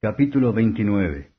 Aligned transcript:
Capítulo 0.00 0.52
29 0.52 1.32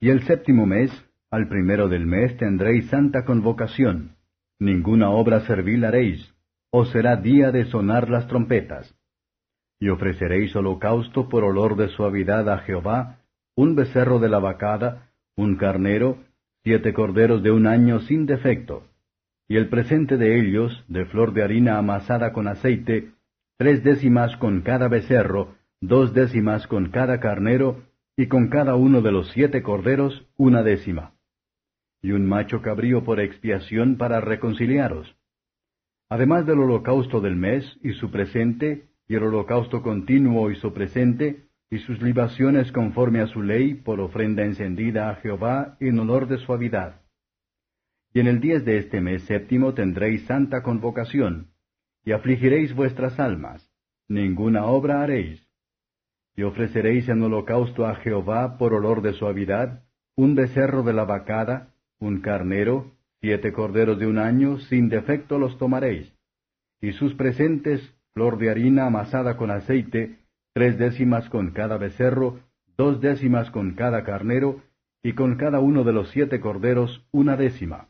Y 0.00 0.10
el 0.10 0.24
séptimo 0.24 0.66
mes, 0.66 0.90
al 1.30 1.48
primero 1.48 1.88
del 1.88 2.04
mes 2.04 2.36
tendréis 2.36 2.90
santa 2.90 3.24
convocación. 3.24 4.16
Ninguna 4.58 5.08
obra 5.08 5.40
servil 5.46 5.86
haréis, 5.86 6.34
o 6.70 6.84
será 6.84 7.16
día 7.16 7.52
de 7.52 7.64
sonar 7.70 8.10
las 8.10 8.26
trompetas. 8.28 8.94
Y 9.80 9.88
ofreceréis 9.88 10.54
holocausto 10.54 11.30
por 11.30 11.42
olor 11.42 11.76
de 11.76 11.88
suavidad 11.88 12.50
a 12.50 12.58
Jehová, 12.58 13.20
un 13.54 13.74
becerro 13.74 14.18
de 14.18 14.28
la 14.28 14.38
vacada, 14.38 15.10
un 15.36 15.56
carnero, 15.56 16.18
siete 16.64 16.92
corderos 16.92 17.42
de 17.42 17.50
un 17.50 17.66
año 17.66 18.00
sin 18.00 18.26
defecto. 18.26 18.88
Y 19.48 19.56
el 19.56 19.70
presente 19.70 20.18
de 20.18 20.38
ellos, 20.38 20.84
de 20.86 21.06
flor 21.06 21.32
de 21.32 21.44
harina 21.44 21.78
amasada 21.78 22.34
con 22.34 22.46
aceite, 22.46 23.12
tres 23.56 23.82
décimas 23.82 24.36
con 24.36 24.60
cada 24.60 24.88
becerro, 24.88 25.56
dos 25.86 26.14
décimas 26.14 26.66
con 26.66 26.90
cada 26.90 27.20
carnero, 27.20 27.84
y 28.16 28.28
con 28.28 28.48
cada 28.48 28.76
uno 28.76 29.02
de 29.02 29.12
los 29.12 29.30
siete 29.32 29.62
corderos 29.62 30.26
una 30.36 30.62
décima. 30.62 31.12
Y 32.02 32.12
un 32.12 32.26
macho 32.26 32.62
cabrío 32.62 33.04
por 33.04 33.20
expiación 33.20 33.96
para 33.96 34.20
reconciliaros. 34.20 35.14
Además 36.08 36.46
del 36.46 36.60
holocausto 36.60 37.20
del 37.20 37.36
mes 37.36 37.64
y 37.82 37.92
su 37.92 38.10
presente, 38.10 38.88
y 39.08 39.14
el 39.16 39.24
holocausto 39.24 39.82
continuo 39.82 40.50
y 40.50 40.56
su 40.56 40.72
presente, 40.72 41.46
y 41.70 41.78
sus 41.78 42.00
libaciones 42.00 42.70
conforme 42.72 43.20
a 43.20 43.26
su 43.26 43.42
ley 43.42 43.74
por 43.74 44.00
ofrenda 44.00 44.44
encendida 44.44 45.10
a 45.10 45.16
Jehová 45.16 45.76
en 45.80 45.98
olor 45.98 46.28
de 46.28 46.38
suavidad. 46.38 47.00
Y 48.14 48.20
en 48.20 48.28
el 48.28 48.40
diez 48.40 48.64
de 48.64 48.78
este 48.78 49.00
mes 49.00 49.22
séptimo 49.24 49.74
tendréis 49.74 50.24
santa 50.26 50.62
convocación, 50.62 51.48
y 52.04 52.12
afligiréis 52.12 52.74
vuestras 52.74 53.18
almas, 53.18 53.68
ninguna 54.08 54.64
obra 54.66 55.02
haréis. 55.02 55.45
Y 56.36 56.42
ofreceréis 56.42 57.08
en 57.08 57.22
holocausto 57.22 57.86
a 57.86 57.96
Jehová 57.96 58.58
por 58.58 58.74
olor 58.74 59.02
de 59.02 59.14
suavidad, 59.14 59.82
un 60.16 60.34
becerro 60.34 60.82
de 60.82 60.92
la 60.92 61.04
vacada, 61.04 61.74
un 61.98 62.20
carnero, 62.20 62.92
siete 63.20 63.52
corderos 63.52 63.98
de 63.98 64.06
un 64.06 64.18
año, 64.18 64.58
sin 64.58 64.88
defecto 64.88 65.38
los 65.38 65.58
tomaréis. 65.58 66.12
Y 66.80 66.92
sus 66.92 67.14
presentes, 67.14 67.80
flor 68.12 68.38
de 68.38 68.50
harina 68.50 68.86
amasada 68.86 69.36
con 69.36 69.50
aceite, 69.50 70.18
tres 70.52 70.78
décimas 70.78 71.28
con 71.30 71.52
cada 71.52 71.78
becerro, 71.78 72.40
dos 72.76 73.00
décimas 73.00 73.50
con 73.50 73.74
cada 73.74 74.04
carnero, 74.04 74.62
y 75.02 75.12
con 75.12 75.36
cada 75.36 75.60
uno 75.60 75.84
de 75.84 75.92
los 75.92 76.10
siete 76.10 76.40
corderos 76.40 77.06
una 77.12 77.36
décima. 77.36 77.88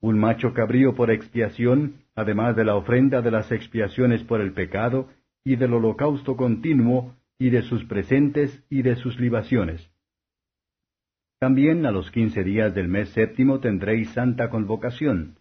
Un 0.00 0.18
macho 0.18 0.52
cabrío 0.52 0.94
por 0.94 1.10
expiación, 1.10 2.04
además 2.16 2.56
de 2.56 2.64
la 2.64 2.74
ofrenda 2.74 3.22
de 3.22 3.30
las 3.30 3.52
expiaciones 3.52 4.24
por 4.24 4.40
el 4.40 4.52
pecado, 4.52 5.08
y 5.44 5.56
del 5.56 5.74
holocausto 5.74 6.36
continuo, 6.36 7.14
y 7.42 7.50
de 7.50 7.62
sus 7.62 7.84
presentes 7.84 8.64
y 8.70 8.82
de 8.82 8.96
sus 8.96 9.18
libaciones. 9.18 9.90
También 11.38 11.86
a 11.86 11.90
los 11.90 12.10
quince 12.10 12.44
días 12.44 12.74
del 12.74 12.88
mes 12.88 13.08
séptimo 13.10 13.60
tendréis 13.60 14.10
santa 14.10 14.48
convocación. 14.48 15.38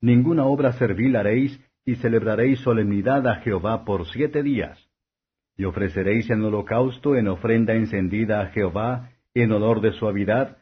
Ninguna 0.00 0.46
obra 0.46 0.72
servil 0.72 1.16
haréis, 1.16 1.60
y 1.84 1.96
celebraréis 1.96 2.60
solemnidad 2.60 3.26
a 3.26 3.36
Jehová 3.40 3.84
por 3.84 4.06
siete 4.06 4.42
días 4.42 4.88
y 5.56 5.64
ofreceréis 5.64 6.30
en 6.30 6.42
holocausto 6.42 7.16
en 7.16 7.28
ofrenda 7.28 7.74
encendida 7.74 8.40
a 8.40 8.46
Jehová, 8.46 9.10
en 9.34 9.52
olor 9.52 9.80
de 9.80 9.92
suavidad, 9.92 10.58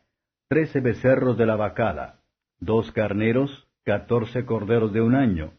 trece 0.48 0.80
becerros 0.80 1.38
de 1.38 1.46
la 1.46 1.56
vacada, 1.56 2.20
dos 2.58 2.90
carneros, 2.92 3.68
catorce 3.84 4.44
corderos 4.44 4.92
de 4.92 5.00
un 5.00 5.14
año, 5.14 5.52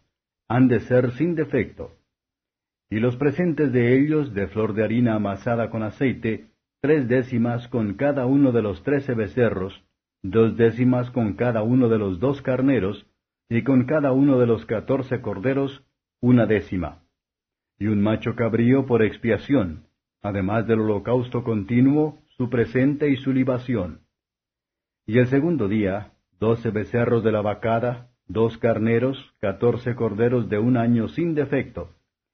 han 0.48 0.68
de 0.68 0.82
ser 0.82 1.12
sin 1.14 1.36
defecto. 1.36 1.98
Y 2.92 3.00
los 3.00 3.16
presentes 3.16 3.72
de 3.72 3.98
ellos 3.98 4.34
de 4.34 4.48
flor 4.48 4.74
de 4.74 4.84
harina 4.84 5.16
amasada 5.16 5.70
con 5.70 5.82
aceite, 5.82 6.50
tres 6.82 7.08
décimas 7.08 7.68
con 7.70 7.94
cada 7.96 8.26
uno 8.26 8.52
de 8.52 8.62
los 8.62 8.84
trece 8.84 9.16
becerros, 9.16 9.84
dos 10.22 10.58
décimas 10.58 11.10
con 11.10 11.34
cada 11.34 11.64
uno 11.64 11.88
de 11.88 11.98
los 11.98 12.20
dos 12.20 12.42
carneros, 12.42 13.08
y 13.50 13.64
con 13.64 13.86
cada 13.86 14.12
uno 14.12 14.38
de 14.38 14.46
los 14.46 14.66
catorce 14.66 15.22
corderos, 15.22 15.84
una 16.20 16.46
décima 16.46 17.00
y 17.80 17.88
un 17.88 18.00
macho 18.00 18.36
cabrío 18.36 18.86
por 18.86 19.02
expiación, 19.02 19.88
además 20.22 20.68
del 20.68 20.82
holocausto 20.82 21.44
continuo, 21.44 22.20
su 22.38 22.50
presente 22.50 23.10
y 23.10 23.16
su 23.16 23.34
libación. 23.34 24.02
Y 25.08 25.18
el 25.18 25.28
segundo 25.28 25.68
día, 25.68 26.12
doce 26.40 26.70
becerros 26.70 27.24
de 27.24 27.32
la 27.32 27.42
vacada, 27.42 28.12
dos 28.28 28.58
carneros, 28.60 29.34
catorce 29.40 29.96
corderos 29.96 30.48
de 30.48 30.60
un 30.60 30.78
año 30.78 31.08
sin 31.08 31.34
defecto, 31.34 31.90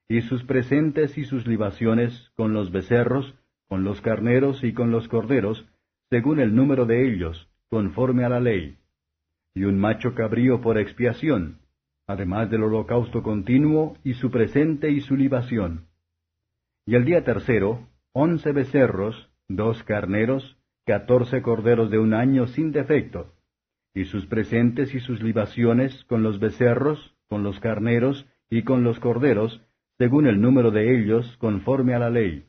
y 0.09 0.22
sus 0.22 0.44
presentes 0.44 1.18
y 1.18 1.25
sus 1.25 1.45
libaciones 1.47 2.31
con 2.35 2.53
los 2.53 2.72
becerros, 2.72 3.35
con 3.68 3.84
los 3.84 4.01
carneros 4.01 4.63
y 4.63 4.73
con 4.73 4.91
los 4.91 5.07
corderos, 5.07 5.68
según 6.09 6.40
el 6.40 6.56
número 6.56 6.85
de 6.85 7.07
ellos, 7.07 7.50
conforme 7.69 8.23
a 8.23 8.29
la 8.29 8.40
ley. 8.40 8.78
Y 9.53 9.63
un 9.66 9.78
macho 9.78 10.16
cabrío 10.16 10.62
por 10.62 10.78
expiación, 10.78 11.59
además 12.07 12.50
del 12.50 12.63
holocausto 12.63 13.22
continuo 13.22 13.97
y 14.03 14.13
su 14.13 14.31
presente 14.31 14.91
y 14.91 15.01
su 15.01 15.17
libación. 15.17 15.88
Y 16.85 16.96
el 16.96 17.03
día 17.03 17.25
tercero, 17.25 17.90
once 18.13 18.53
becerros, 18.53 19.29
dos 19.50 19.84
carneros, 19.84 20.57
catorce 20.85 21.41
corderos 21.41 21.91
de 21.91 22.00
un 22.00 22.13
año 22.13 22.47
sin 22.47 22.72
defecto, 22.72 23.34
y 23.94 24.06
sus 24.06 24.25
presentes 24.25 24.96
y 24.96 25.01
sus 25.01 25.22
libaciones 25.22 26.06
con 26.06 26.23
los 26.23 26.40
becerros, 26.40 27.16
con 27.28 27.44
los 27.44 27.59
carneros 27.59 28.25
y 28.50 28.63
con 28.63 28.84
los 28.84 29.00
corderos, 29.00 29.62
según 29.97 30.28
el 30.28 30.40
número 30.40 30.72
de 30.72 30.96
ellos, 30.96 31.38
conforme 31.38 31.94
a 31.94 32.00
la 32.00 32.09
ley, 32.09 32.46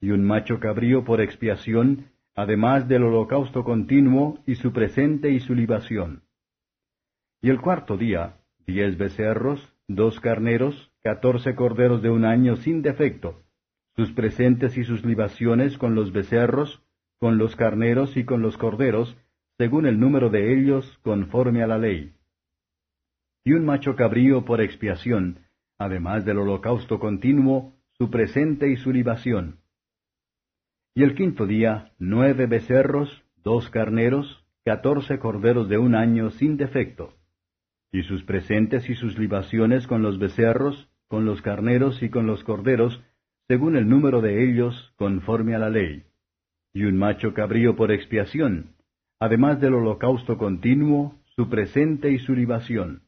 y 0.00 0.10
un 0.10 0.24
macho 0.24 0.60
cabrío 0.60 1.04
por 1.04 1.20
expiación, 1.20 2.10
además 2.34 2.88
del 2.88 3.04
holocausto 3.04 3.64
continuo 3.64 4.38
y 4.46 4.56
su 4.56 4.72
presente 4.72 5.30
y 5.30 5.40
su 5.40 5.54
libación. 5.54 6.22
Y 7.42 7.50
el 7.50 7.60
cuarto 7.60 7.96
día, 7.96 8.38
diez 8.66 8.96
becerros, 8.96 9.74
dos 9.88 10.20
carneros, 10.20 10.90
catorce 11.02 11.54
corderos 11.54 12.02
de 12.02 12.10
un 12.10 12.24
año 12.24 12.56
sin 12.56 12.82
defecto, 12.82 13.42
sus 13.94 14.12
presentes 14.12 14.76
y 14.76 14.84
sus 14.84 15.04
libaciones 15.04 15.78
con 15.78 15.94
los 15.94 16.12
becerros, 16.12 16.82
con 17.18 17.38
los 17.38 17.56
carneros 17.56 18.16
y 18.16 18.24
con 18.24 18.42
los 18.42 18.56
corderos, 18.58 19.16
según 19.58 19.86
el 19.86 19.98
número 19.98 20.28
de 20.28 20.52
ellos, 20.52 20.98
conforme 21.02 21.62
a 21.62 21.66
la 21.66 21.78
ley. 21.78 22.14
Y 23.44 23.52
un 23.52 23.64
macho 23.64 23.96
cabrío 23.96 24.44
por 24.44 24.60
expiación, 24.60 25.45
además 25.78 26.24
del 26.24 26.38
holocausto 26.38 26.98
continuo, 26.98 27.74
su 27.92 28.10
presente 28.10 28.70
y 28.70 28.76
su 28.76 28.92
libación. 28.92 29.60
Y 30.94 31.02
el 31.02 31.14
quinto 31.14 31.46
día, 31.46 31.92
nueve 31.98 32.46
becerros, 32.46 33.22
dos 33.36 33.70
carneros, 33.70 34.44
catorce 34.64 35.18
corderos 35.18 35.68
de 35.68 35.78
un 35.78 35.94
año 35.94 36.30
sin 36.30 36.56
defecto 36.56 37.12
y 37.92 38.02
sus 38.02 38.22
presentes 38.24 38.88
y 38.90 38.94
sus 38.94 39.18
libaciones 39.18 39.86
con 39.86 40.02
los 40.02 40.18
becerros, 40.18 40.90
con 41.08 41.24
los 41.24 41.40
carneros 41.40 42.02
y 42.02 42.10
con 42.10 42.26
los 42.26 42.44
corderos, 42.44 43.02
según 43.48 43.76
el 43.76 43.88
número 43.88 44.20
de 44.20 44.44
ellos, 44.44 44.92
conforme 44.96 45.54
a 45.54 45.58
la 45.58 45.70
ley, 45.70 46.04
y 46.74 46.84
un 46.84 46.98
macho 46.98 47.32
cabrío 47.32 47.76
por 47.76 47.92
expiación, 47.92 48.74
además 49.18 49.60
del 49.60 49.74
holocausto 49.74 50.36
continuo, 50.36 51.18
su 51.36 51.48
presente 51.48 52.10
y 52.10 52.18
su 52.18 52.34
libación. 52.34 53.02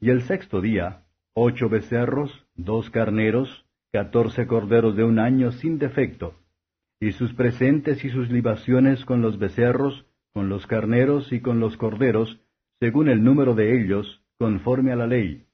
Y 0.00 0.10
el 0.10 0.22
sexto 0.22 0.60
día, 0.60 1.04
ocho 1.34 1.68
becerros, 1.68 2.46
dos 2.54 2.90
carneros, 2.90 3.64
catorce 3.92 4.46
corderos 4.46 4.96
de 4.96 5.04
un 5.04 5.18
año 5.18 5.52
sin 5.52 5.78
defecto, 5.78 6.34
y 7.00 7.12
sus 7.12 7.32
presentes 7.34 8.04
y 8.04 8.10
sus 8.10 8.30
libaciones 8.30 9.04
con 9.04 9.22
los 9.22 9.38
becerros, 9.38 10.06
con 10.32 10.48
los 10.48 10.66
carneros 10.66 11.32
y 11.32 11.40
con 11.40 11.60
los 11.60 11.76
corderos, 11.76 12.40
según 12.78 13.08
el 13.08 13.22
número 13.22 13.54
de 13.54 13.80
ellos, 13.80 14.22
conforme 14.38 14.92
a 14.92 14.96
la 14.96 15.06
ley, 15.06 15.46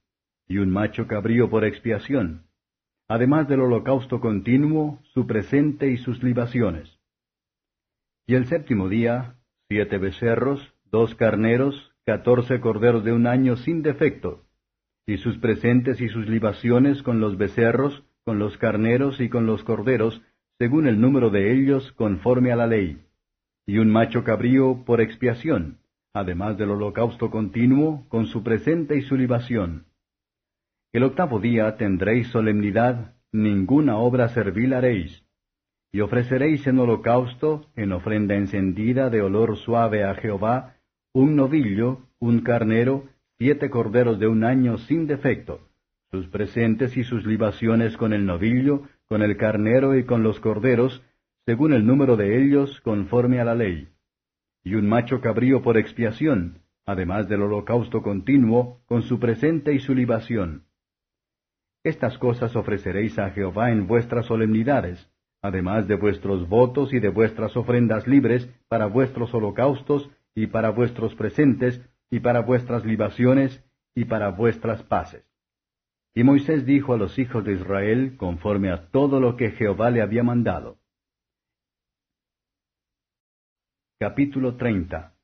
y 0.48 0.58
un 0.58 0.70
macho 0.70 1.06
cabrío 1.06 1.50
por 1.50 1.64
expiación, 1.64 2.46
además 3.08 3.48
del 3.48 3.60
holocausto 3.60 4.20
continuo, 4.20 5.00
su 5.14 5.26
presente 5.26 5.90
y 5.90 5.98
sus 5.98 6.22
libaciones. 6.22 6.98
Y 8.26 8.34
el 8.34 8.46
séptimo 8.46 8.88
día, 8.88 9.36
siete 9.68 9.98
becerros, 9.98 10.74
dos 10.90 11.14
carneros, 11.14 11.92
catorce 12.04 12.60
corderos 12.60 13.04
de 13.04 13.12
un 13.12 13.26
año 13.26 13.56
sin 13.56 13.82
defecto, 13.82 14.45
y 15.06 15.18
sus 15.18 15.38
presentes 15.38 16.00
y 16.00 16.08
sus 16.08 16.28
libaciones 16.28 17.02
con 17.02 17.20
los 17.20 17.38
becerros, 17.38 18.04
con 18.24 18.38
los 18.40 18.58
carneros 18.58 19.20
y 19.20 19.28
con 19.28 19.46
los 19.46 19.62
corderos, 19.62 20.20
según 20.58 20.88
el 20.88 21.00
número 21.00 21.30
de 21.30 21.52
ellos, 21.52 21.92
conforme 21.92 22.50
a 22.50 22.56
la 22.56 22.66
ley, 22.66 23.00
y 23.66 23.78
un 23.78 23.90
macho 23.90 24.24
cabrío 24.24 24.84
por 24.84 25.00
expiación, 25.00 25.78
además 26.12 26.58
del 26.58 26.70
holocausto 26.70 27.30
continuo, 27.30 28.04
con 28.08 28.26
su 28.26 28.42
presente 28.42 28.96
y 28.96 29.02
su 29.02 29.16
libación. 29.16 29.86
El 30.92 31.04
octavo 31.04 31.38
día 31.38 31.76
tendréis 31.76 32.28
solemnidad, 32.28 33.14
ninguna 33.30 33.98
obra 33.98 34.28
servil 34.30 34.72
haréis, 34.72 35.24
y 35.92 36.00
ofreceréis 36.00 36.66
en 36.66 36.78
holocausto, 36.78 37.66
en 37.76 37.92
ofrenda 37.92 38.34
encendida 38.34 39.08
de 39.08 39.22
olor 39.22 39.56
suave 39.56 40.04
a 40.04 40.14
Jehová, 40.14 40.76
un 41.12 41.36
novillo, 41.36 42.00
un 42.18 42.40
carnero, 42.40 43.04
siete 43.38 43.68
corderos 43.68 44.18
de 44.18 44.28
un 44.28 44.44
año 44.44 44.78
sin 44.78 45.06
defecto, 45.06 45.60
sus 46.10 46.26
presentes 46.28 46.96
y 46.96 47.04
sus 47.04 47.26
libaciones 47.26 47.96
con 47.96 48.12
el 48.12 48.24
novillo, 48.24 48.82
con 49.08 49.22
el 49.22 49.36
carnero 49.36 49.96
y 49.96 50.04
con 50.04 50.22
los 50.22 50.40
corderos, 50.40 51.02
según 51.44 51.72
el 51.72 51.86
número 51.86 52.16
de 52.16 52.42
ellos 52.42 52.80
conforme 52.80 53.40
a 53.40 53.44
la 53.44 53.54
ley, 53.54 53.88
y 54.64 54.74
un 54.74 54.88
macho 54.88 55.20
cabrío 55.20 55.62
por 55.62 55.76
expiación, 55.76 56.62
además 56.86 57.28
del 57.28 57.42
holocausto 57.42 58.02
continuo, 58.02 58.80
con 58.86 59.02
su 59.02 59.20
presente 59.20 59.74
y 59.74 59.80
su 59.80 59.94
libación. 59.94 60.64
Estas 61.84 62.18
cosas 62.18 62.56
ofreceréis 62.56 63.18
a 63.18 63.30
Jehová 63.30 63.70
en 63.70 63.86
vuestras 63.86 64.26
solemnidades, 64.26 65.08
además 65.42 65.86
de 65.86 65.96
vuestros 65.96 66.48
votos 66.48 66.92
y 66.92 67.00
de 67.00 67.10
vuestras 67.10 67.56
ofrendas 67.56 68.06
libres 68.06 68.48
para 68.68 68.86
vuestros 68.86 69.32
holocaustos 69.34 70.10
y 70.34 70.46
para 70.48 70.70
vuestros 70.70 71.14
presentes 71.14 71.80
y 72.10 72.20
para 72.20 72.40
vuestras 72.40 72.84
libaciones 72.84 73.64
y 73.94 74.04
para 74.04 74.30
vuestras 74.30 74.82
paces. 74.82 75.24
Y 76.14 76.24
Moisés 76.24 76.64
dijo 76.64 76.94
a 76.94 76.96
los 76.96 77.18
hijos 77.18 77.44
de 77.44 77.54
Israel 77.54 78.16
conforme 78.16 78.70
a 78.70 78.88
todo 78.90 79.20
lo 79.20 79.36
que 79.36 79.50
Jehová 79.50 79.90
le 79.90 80.00
había 80.00 80.22
mandado. 80.22 80.78
Capítulo 83.98 84.56
30 84.56 85.14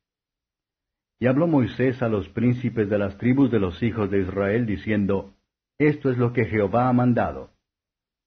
Y 1.19 1.27
habló 1.27 1.47
Moisés 1.47 2.03
a 2.03 2.09
los 2.09 2.29
príncipes 2.29 2.91
de 2.91 2.99
las 2.99 3.17
tribus 3.19 3.51
de 3.51 3.61
los 3.61 3.83
hijos 3.83 4.11
de 4.11 4.21
Israel, 4.21 4.67
diciendo, 4.67 5.35
Esto 5.79 6.11
es 6.11 6.19
lo 6.19 6.33
que 6.33 6.47
Jehová 6.47 6.89
ha 6.89 6.93
mandado. 6.93 7.51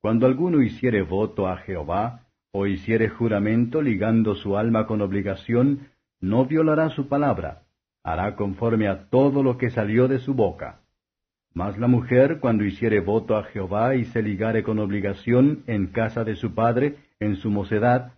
Cuando 0.02 0.28
alguno 0.28 0.62
hiciere 0.62 1.02
voto 1.02 1.48
a 1.48 1.58
Jehová, 1.58 2.28
o 2.52 2.68
hiciere 2.68 3.10
juramento 3.10 3.82
ligando 3.82 4.34
su 4.36 4.56
alma 4.56 4.88
con 4.88 5.02
obligación, 5.02 5.90
no 6.22 6.46
violará 6.46 6.90
su 6.90 7.10
palabra, 7.10 7.65
hará 8.06 8.36
conforme 8.36 8.88
a 8.88 9.10
todo 9.10 9.42
lo 9.42 9.58
que 9.58 9.72
salió 9.72 10.08
de 10.08 10.20
su 10.20 10.36
boca. 10.36 10.82
Mas 11.56 11.78
la 11.80 11.88
mujer, 11.88 12.40
cuando 12.40 12.64
hiciere 12.64 13.00
voto 13.00 13.36
a 13.36 13.44
Jehová 13.46 13.96
y 13.96 14.06
se 14.06 14.22
ligare 14.22 14.62
con 14.62 14.78
obligación 14.78 15.64
en 15.66 15.88
casa 15.88 16.24
de 16.24 16.36
su 16.36 16.54
padre, 16.54 16.98
en 17.20 17.38
su 17.38 17.50
mocedad, 17.50 18.14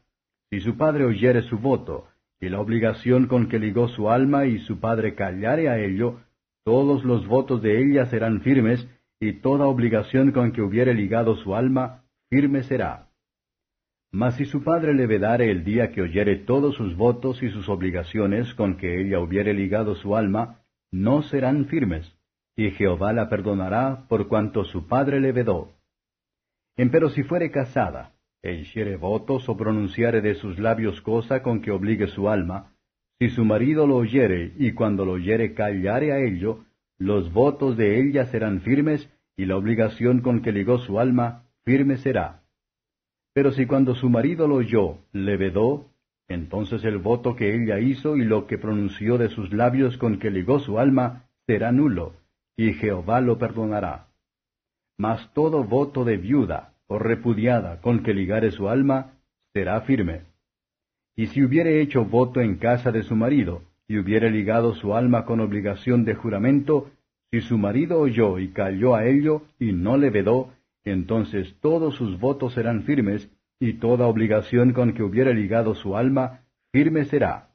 si 0.50 0.60
su 0.60 0.76
padre 0.76 1.06
oyere 1.06 1.42
su 1.44 1.58
voto, 1.58 2.08
y 2.42 2.50
la 2.50 2.60
obligación 2.60 3.28
con 3.28 3.48
que 3.48 3.60
ligó 3.60 3.88
su 3.88 4.10
alma 4.10 4.46
y 4.46 4.60
su 4.60 4.80
padre 4.80 5.16
callare 5.16 5.70
a 5.70 5.80
ello, 5.80 6.20
todos 6.66 7.06
los 7.06 7.26
votos 7.26 7.62
de 7.62 7.82
ella 7.82 8.08
serán 8.08 8.42
firmes, 8.42 8.86
y 9.22 9.34
toda 9.40 9.68
obligación 9.68 10.34
con 10.34 10.52
que 10.52 10.62
hubiere 10.62 10.94
ligado 10.94 11.38
su 11.38 11.56
alma, 11.56 12.04
firme 12.30 12.64
será. 12.64 13.07
Mas 14.12 14.36
si 14.36 14.46
su 14.46 14.64
padre 14.64 14.94
le 14.94 15.06
vedare 15.06 15.52
el 15.52 15.64
día 15.64 15.92
que 15.92 16.02
oyere 16.02 16.38
todos 16.38 16.76
sus 16.76 16.96
votos 16.96 17.44
y 17.44 17.50
sus 17.50 17.68
obligaciones 17.68 18.54
con 18.54 18.78
que 18.78 19.02
ella 19.02 19.20
hubiere 19.20 19.54
ligado 19.54 19.96
su 19.96 20.16
alma, 20.16 20.62
no 20.92 21.24
serán 21.24 21.66
firmes, 21.66 22.18
y 22.56 22.72
Jehová 22.72 23.14
la 23.14 23.30
perdonará 23.30 24.08
por 24.08 24.28
cuanto 24.28 24.64
su 24.64 24.88
padre 24.88 25.20
le 25.20 25.32
vedó. 25.32 25.74
Empero 26.78 27.10
si 27.10 27.24
fuere 27.24 27.52
casada, 27.52 28.14
e 28.42 28.54
hiciere 28.54 28.96
votos 28.96 29.50
o 29.50 29.58
pronunciare 29.58 30.22
de 30.22 30.36
sus 30.36 30.58
labios 30.58 31.02
cosa 31.02 31.44
con 31.44 31.62
que 31.62 31.72
obligue 31.72 32.08
su 32.08 32.30
alma, 32.30 32.74
si 33.20 33.30
su 33.30 33.44
marido 33.44 33.88
lo 33.88 33.96
oyere 33.98 34.54
y 34.58 34.74
cuando 34.74 35.04
lo 35.04 35.14
oyere 35.14 35.54
callare 35.54 36.14
a 36.14 36.20
ello, 36.20 36.66
los 37.00 37.34
votos 37.34 37.76
de 37.76 38.00
ella 38.00 38.26
serán 38.28 38.62
firmes 38.62 39.10
y 39.36 39.46
la 39.46 39.58
obligación 39.58 40.22
con 40.22 40.42
que 40.42 40.52
ligó 40.52 40.78
su 40.80 41.00
alma 41.00 41.44
firme 41.64 41.98
será. 41.98 42.44
Pero 43.38 43.52
si 43.52 43.68
cuando 43.68 43.94
su 43.94 44.10
marido 44.10 44.48
lo 44.48 44.56
oyó 44.56 44.98
le 45.12 45.38
vedó, 45.38 45.92
entonces 46.28 46.84
el 46.84 46.98
voto 46.98 47.36
que 47.36 47.54
ella 47.54 47.78
hizo 47.78 48.18
y 48.18 48.26
lo 48.26 48.48
que 48.48 48.58
pronunció 48.58 49.20
de 49.20 49.30
sus 49.30 49.54
labios 49.54 49.96
con 50.00 50.18
que 50.18 50.32
ligó 50.32 50.58
su 50.58 50.80
alma 50.80 51.30
será 51.46 51.72
nulo, 51.72 52.14
y 52.56 52.74
Jehová 52.74 53.22
lo 53.22 53.38
perdonará. 53.38 54.08
Mas 54.98 55.32
todo 55.36 55.64
voto 55.64 56.04
de 56.04 56.18
viuda, 56.18 56.74
o 56.88 56.98
repudiada 56.98 57.80
con 57.80 58.02
que 58.02 58.16
ligare 58.16 58.50
su 58.50 58.70
alma, 58.70 59.12
será 59.54 59.82
firme. 59.82 60.22
Y 61.16 61.28
si 61.28 61.44
hubiere 61.44 61.80
hecho 61.80 62.06
voto 62.06 62.42
en 62.42 62.56
casa 62.56 62.92
de 62.92 63.04
su 63.04 63.16
marido, 63.16 63.62
y 63.88 64.00
hubiere 64.00 64.32
ligado 64.32 64.74
su 64.74 64.96
alma 64.96 65.26
con 65.26 65.42
obligación 65.42 66.06
de 66.06 66.16
juramento, 66.16 66.90
si 67.30 67.42
su 67.42 67.60
marido 67.60 68.00
oyó 68.00 68.40
y 68.40 68.48
cayó 68.48 68.96
a 68.96 69.06
ello, 69.06 69.44
y 69.60 69.74
no 69.74 69.96
le 69.96 70.10
vedó, 70.10 70.57
entonces 70.90 71.56
todos 71.60 71.96
sus 71.96 72.20
votos 72.20 72.54
serán 72.54 72.84
firmes, 72.84 73.30
y 73.60 73.74
toda 73.74 74.08
obligación 74.08 74.74
con 74.74 74.94
que 74.94 75.04
hubiere 75.04 75.34
ligado 75.34 75.74
su 75.74 75.98
alma, 75.98 76.42
firme 76.72 77.06
será. 77.06 77.50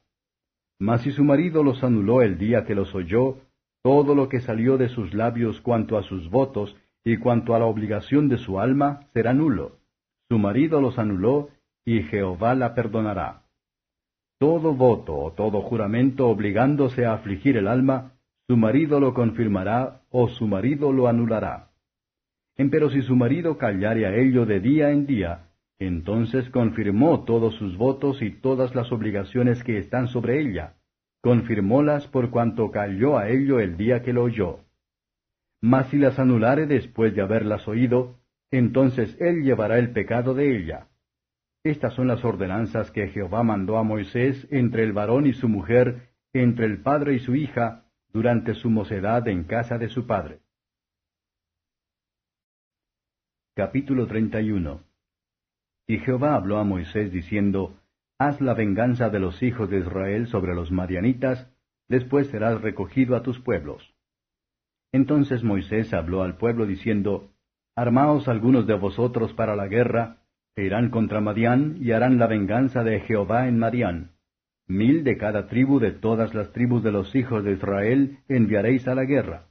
Mas 0.79 1.01
si 1.01 1.11
su 1.11 1.23
marido 1.23 1.63
los 1.63 1.83
anuló 1.83 2.21
el 2.21 2.37
día 2.37 2.65
que 2.65 2.75
los 2.75 2.93
oyó, 2.93 3.37
todo 3.83 4.15
lo 4.15 4.29
que 4.29 4.41
salió 4.41 4.77
de 4.77 4.89
sus 4.89 5.13
labios 5.13 5.61
cuanto 5.61 5.97
a 5.97 6.03
sus 6.03 6.29
votos, 6.29 6.75
y 7.05 7.17
cuanto 7.17 7.53
a 7.53 7.59
la 7.59 7.65
obligación 7.65 8.29
de 8.29 8.37
su 8.37 8.59
alma 8.59 9.07
será 9.13 9.33
nulo. 9.33 9.77
Su 10.29 10.39
marido 10.39 10.81
los 10.81 10.97
anuló, 10.97 11.49
y 11.85 12.03
Jehová 12.03 12.55
la 12.55 12.73
perdonará. 12.75 13.43
Todo 14.39 14.73
voto 14.73 15.15
o 15.15 15.31
todo 15.33 15.61
juramento 15.61 16.27
obligándose 16.27 17.05
a 17.05 17.13
afligir 17.13 17.57
el 17.57 17.67
alma, 17.67 18.13
su 18.47 18.57
marido 18.57 18.99
lo 18.99 19.13
confirmará 19.13 20.01
o 20.11 20.27
su 20.27 20.47
marido 20.47 20.91
lo 20.91 21.07
anulará. 21.07 21.72
Empero 22.55 22.89
si 22.89 23.01
su 23.01 23.15
marido 23.15 23.57
callare 23.57 24.05
a 24.05 24.15
ello 24.15 24.45
de 24.45 24.59
día 24.59 24.91
en 24.91 25.07
día, 25.07 25.49
entonces 25.79 26.49
confirmó 26.49 27.23
todos 27.23 27.55
sus 27.55 27.77
votos 27.77 28.21
y 28.21 28.29
todas 28.29 28.75
las 28.75 28.91
obligaciones 28.91 29.63
que 29.63 29.77
están 29.79 30.07
sobre 30.07 30.39
ella. 30.39 30.75
Confirmólas 31.21 32.07
por 32.07 32.29
cuanto 32.29 32.69
calló 32.69 33.17
a 33.17 33.29
ello 33.29 33.59
el 33.59 33.75
día 33.75 34.03
que 34.03 34.13
lo 34.13 34.23
oyó. 34.23 34.59
Mas 35.61 35.87
si 35.89 35.97
las 35.97 36.19
anulare 36.19 36.67
después 36.67 37.15
de 37.15 37.21
haberlas 37.21 37.67
oído, 37.67 38.19
entonces 38.51 39.17
él 39.19 39.43
llevará 39.43 39.79
el 39.79 39.91
pecado 39.91 40.35
de 40.35 40.55
ella. 40.55 40.87
Estas 41.63 41.93
son 41.93 42.07
las 42.07 42.23
ordenanzas 42.23 42.91
que 42.91 43.07
Jehová 43.07 43.41
mandó 43.41 43.77
a 43.77 43.83
Moisés 43.83 44.47
entre 44.51 44.83
el 44.83 44.91
varón 44.93 45.25
y 45.25 45.33
su 45.33 45.47
mujer, 45.47 46.09
entre 46.33 46.65
el 46.65 46.81
padre 46.81 47.13
y 47.15 47.19
su 47.19 47.35
hija, 47.35 47.85
durante 48.11 48.53
su 48.53 48.69
mocedad 48.69 49.27
en 49.27 49.45
casa 49.45 49.77
de 49.77 49.87
su 49.87 50.05
padre. 50.05 50.42
Capítulo 53.55 54.07
31 54.07 54.81
Y 55.85 55.99
Jehová 55.99 56.33
habló 56.33 56.57
a 56.57 56.63
Moisés 56.63 57.11
diciendo, 57.11 57.77
Haz 58.17 58.41
la 58.41 58.55
venganza 58.55 59.11
de 59.11 59.19
los 59.19 59.43
hijos 59.43 59.69
de 59.69 59.77
Israel 59.77 60.25
sobre 60.25 60.55
los 60.55 60.71
madianitas, 60.71 61.47
después 61.87 62.29
serás 62.29 62.59
recogido 62.63 63.15
a 63.15 63.21
tus 63.21 63.39
pueblos. 63.39 63.93
Entonces 64.91 65.43
Moisés 65.43 65.93
habló 65.93 66.23
al 66.23 66.37
pueblo 66.37 66.65
diciendo, 66.65 67.29
Armaos 67.75 68.27
algunos 68.27 68.65
de 68.65 68.73
vosotros 68.73 69.33
para 69.33 69.55
la 69.55 69.67
guerra, 69.67 70.23
e 70.55 70.63
irán 70.63 70.89
contra 70.89 71.21
Madián 71.21 71.77
y 71.79 71.91
harán 71.91 72.17
la 72.17 72.25
venganza 72.25 72.83
de 72.83 73.01
Jehová 73.01 73.47
en 73.47 73.59
Madián. 73.59 74.13
Mil 74.67 75.03
de 75.03 75.15
cada 75.15 75.45
tribu 75.45 75.77
de 75.79 75.91
todas 75.91 76.33
las 76.33 76.51
tribus 76.53 76.81
de 76.81 76.91
los 76.91 77.13
hijos 77.13 77.43
de 77.43 77.51
Israel 77.51 78.17
enviaréis 78.27 78.87
a 78.87 78.95
la 78.95 79.03
guerra. 79.03 79.49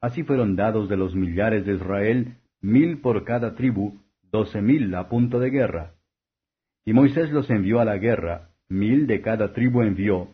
Así 0.00 0.22
fueron 0.22 0.56
dados 0.56 0.88
de 0.88 0.96
los 0.96 1.14
millares 1.14 1.66
de 1.66 1.74
Israel, 1.74 2.38
mil 2.62 3.00
por 3.00 3.24
cada 3.24 3.54
tribu, 3.54 4.00
doce 4.30 4.62
mil 4.62 4.94
a 4.94 5.08
punto 5.08 5.38
de 5.40 5.50
guerra. 5.50 5.94
Y 6.84 6.92
Moisés 6.92 7.30
los 7.30 7.50
envió 7.50 7.80
a 7.80 7.84
la 7.84 7.98
guerra, 7.98 8.50
mil 8.68 9.06
de 9.06 9.20
cada 9.20 9.52
tribu 9.52 9.82
envió, 9.82 10.28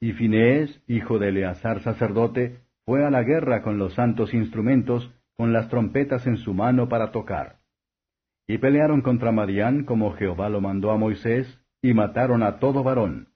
y 0.00 0.12
Finees, 0.12 0.82
hijo 0.86 1.18
de 1.18 1.28
Eleazar 1.28 1.80
sacerdote, 1.82 2.60
fue 2.84 3.04
a 3.04 3.10
la 3.10 3.22
guerra 3.22 3.62
con 3.62 3.78
los 3.78 3.94
santos 3.94 4.32
instrumentos, 4.34 5.12
con 5.34 5.52
las 5.52 5.68
trompetas 5.68 6.26
en 6.26 6.38
su 6.38 6.54
mano 6.54 6.88
para 6.88 7.12
tocar. 7.12 7.58
Y 8.48 8.58
pelearon 8.58 9.02
contra 9.02 9.30
Madián 9.30 9.84
como 9.84 10.12
Jehová 10.14 10.48
lo 10.48 10.60
mandó 10.60 10.90
a 10.90 10.96
Moisés, 10.96 11.60
y 11.80 11.94
mataron 11.94 12.42
a 12.42 12.58
todo 12.58 12.82
varón. 12.82 13.28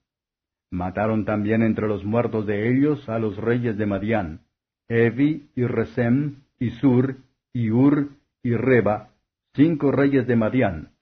Mataron 0.71 1.25
también 1.25 1.62
entre 1.62 1.87
los 1.87 2.05
muertos 2.05 2.47
de 2.47 2.71
ellos 2.71 3.09
a 3.09 3.19
los 3.19 3.37
reyes 3.37 3.76
de 3.76 3.87
Madián, 3.87 4.41
Evi 4.88 5.49
y 5.55 5.65
Resem, 5.65 6.43
y 6.59 6.71
Sur, 6.71 7.17
y 7.53 7.71
Ur, 7.71 8.11
y 8.47 8.55
Reba, 8.55 9.09
cinco 9.55 9.91
reyes 9.91 10.29
de 10.29 10.37
Madián. 10.37 10.93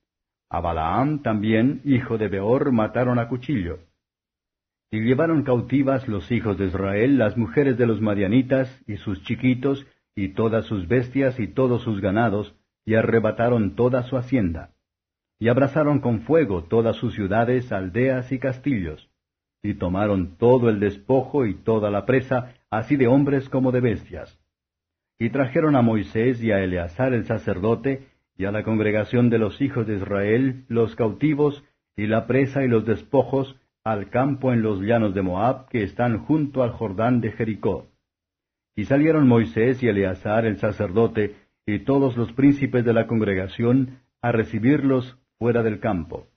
A 0.48 0.60
Balaam 0.60 1.20
también, 1.20 1.82
hijo 1.84 2.16
de 2.16 2.28
Beor, 2.28 2.72
mataron 2.72 3.18
a 3.18 3.28
cuchillo. 3.28 3.80
Y 4.90 5.00
llevaron 5.00 5.42
cautivas 5.42 6.08
los 6.08 6.32
hijos 6.32 6.56
de 6.56 6.68
Israel 6.68 7.18
las 7.18 7.36
mujeres 7.36 7.76
de 7.76 7.86
los 7.86 8.00
madianitas, 8.00 8.74
y 8.86 8.96
sus 8.96 9.22
chiquitos, 9.24 9.86
y 10.16 10.28
todas 10.28 10.64
sus 10.64 10.88
bestias, 10.88 11.38
y 11.38 11.46
todos 11.46 11.82
sus 11.82 12.00
ganados, 12.00 12.54
y 12.86 12.94
arrebataron 12.94 13.76
toda 13.76 14.04
su 14.04 14.16
hacienda. 14.16 14.70
Y 15.38 15.48
abrazaron 15.48 16.00
con 16.00 16.22
fuego 16.22 16.64
todas 16.64 16.96
sus 16.96 17.12
ciudades, 17.12 17.72
aldeas 17.72 18.32
y 18.32 18.38
castillos. 18.38 19.10
Y 19.62 19.74
tomaron 19.74 20.38
todo 20.38 20.70
el 20.70 20.80
despojo 20.80 21.44
y 21.44 21.52
toda 21.52 21.90
la 21.90 22.06
presa, 22.06 22.54
así 22.70 22.96
de 22.96 23.06
hombres 23.06 23.50
como 23.50 23.70
de 23.70 23.82
bestias. 23.82 24.40
Y 25.18 25.30
trajeron 25.30 25.76
a 25.76 25.82
Moisés 25.82 26.42
y 26.42 26.50
a 26.50 26.62
Eleazar 26.62 27.14
el 27.14 27.24
sacerdote, 27.24 28.08
y 28.36 28.46
a 28.46 28.52
la 28.52 28.64
congregación 28.64 29.30
de 29.30 29.38
los 29.38 29.60
hijos 29.60 29.86
de 29.86 29.96
Israel, 29.96 30.64
los 30.68 30.96
cautivos, 30.96 31.64
y 31.96 32.06
la 32.06 32.26
presa 32.26 32.64
y 32.64 32.68
los 32.68 32.84
despojos, 32.84 33.56
al 33.84 34.08
campo 34.08 34.52
en 34.52 34.62
los 34.62 34.80
llanos 34.80 35.14
de 35.14 35.22
Moab 35.22 35.68
que 35.68 35.82
están 35.82 36.18
junto 36.18 36.62
al 36.62 36.70
Jordán 36.70 37.20
de 37.20 37.32
Jericó. 37.32 37.88
Y 38.74 38.86
salieron 38.86 39.28
Moisés 39.28 39.82
y 39.82 39.88
Eleazar 39.88 40.46
el 40.46 40.56
sacerdote 40.56 41.36
y 41.66 41.80
todos 41.80 42.16
los 42.16 42.32
príncipes 42.32 42.84
de 42.84 42.94
la 42.94 43.06
congregación 43.06 44.00
a 44.22 44.32
recibirlos 44.32 45.18
fuera 45.38 45.62
del 45.62 45.80
campo. 45.80 46.28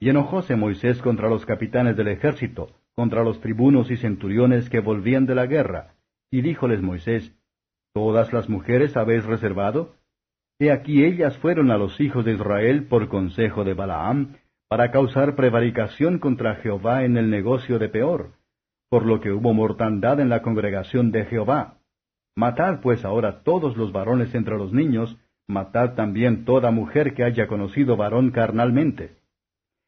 Y 0.00 0.10
enojóse 0.10 0.56
Moisés 0.56 1.00
contra 1.00 1.28
los 1.28 1.46
capitanes 1.46 1.96
del 1.96 2.08
ejército, 2.08 2.72
contra 2.94 3.22
los 3.22 3.40
tribunos 3.40 3.90
y 3.90 3.96
centuriones 3.96 4.68
que 4.68 4.80
volvían 4.80 5.26
de 5.26 5.34
la 5.34 5.46
guerra, 5.46 5.94
y 6.30 6.42
díjoles 6.42 6.82
Moisés, 6.82 7.32
¿Todas 7.94 8.32
las 8.32 8.48
mujeres 8.48 8.96
habéis 8.96 9.24
reservado? 9.24 9.94
He 10.58 10.72
aquí 10.72 11.04
ellas 11.04 11.38
fueron 11.38 11.70
a 11.70 11.78
los 11.78 12.00
hijos 12.00 12.24
de 12.24 12.32
Israel 12.32 12.88
por 12.88 13.08
consejo 13.08 13.62
de 13.62 13.74
Balaam, 13.74 14.34
para 14.68 14.90
causar 14.90 15.36
prevaricación 15.36 16.18
contra 16.18 16.56
Jehová 16.56 17.04
en 17.04 17.16
el 17.16 17.30
negocio 17.30 17.78
de 17.78 17.88
Peor, 17.88 18.32
por 18.90 19.06
lo 19.06 19.20
que 19.20 19.30
hubo 19.30 19.54
mortandad 19.54 20.18
en 20.18 20.28
la 20.28 20.42
congregación 20.42 21.12
de 21.12 21.24
Jehová. 21.26 21.78
Matad 22.34 22.80
pues 22.80 23.04
ahora 23.04 23.44
todos 23.44 23.76
los 23.76 23.92
varones 23.92 24.34
entre 24.34 24.56
los 24.56 24.72
niños, 24.72 25.16
matad 25.46 25.94
también 25.94 26.44
toda 26.44 26.72
mujer 26.72 27.14
que 27.14 27.22
haya 27.22 27.46
conocido 27.46 27.96
varón 27.96 28.32
carnalmente. 28.32 29.18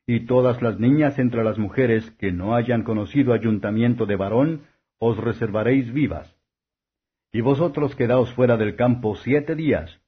Y 0.06 0.26
todas 0.26 0.62
las 0.62 0.78
niñas 0.78 1.18
entre 1.18 1.42
las 1.42 1.58
mujeres 1.58 2.08
que 2.12 2.30
no 2.30 2.54
hayan 2.54 2.84
conocido 2.84 3.32
ayuntamiento 3.32 4.06
de 4.06 4.14
varón, 4.14 4.60
os 4.98 5.16
reservaréis 5.18 5.92
vivas. 5.92 6.35
Y 7.36 7.42
vosotros 7.42 7.94
quedaos 7.94 8.32
fuera 8.32 8.56
del 8.56 8.76
campo 8.76 9.14
siete 9.14 9.54
días, 9.54 10.00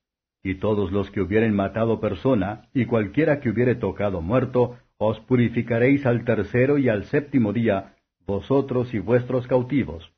y 0.42 0.54
todos 0.54 0.92
los 0.92 1.10
que 1.10 1.20
hubieren 1.20 1.54
matado 1.54 2.00
persona, 2.00 2.70
y 2.72 2.86
cualquiera 2.86 3.38
que 3.38 3.50
hubiere 3.50 3.74
tocado 3.74 4.22
muerto, 4.22 4.78
os 4.96 5.20
purificaréis 5.20 6.06
al 6.06 6.24
tercero 6.24 6.78
y 6.78 6.88
al 6.88 7.04
séptimo 7.04 7.52
día, 7.52 7.96
vosotros 8.26 8.94
y 8.94 8.98
vuestros 8.98 9.46
cautivos. 9.46 10.10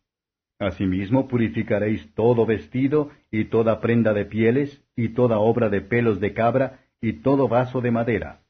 Asimismo 0.60 1.26
purificaréis 1.26 2.14
todo 2.14 2.46
vestido, 2.46 3.10
y 3.32 3.46
toda 3.46 3.80
prenda 3.80 4.12
de 4.12 4.26
pieles, 4.26 4.80
y 4.94 5.08
toda 5.08 5.40
obra 5.40 5.68
de 5.68 5.80
pelos 5.80 6.20
de 6.20 6.32
cabra, 6.32 6.84
y 7.00 7.14
todo 7.14 7.48
vaso 7.48 7.80
de 7.80 7.90
madera. 7.90 8.42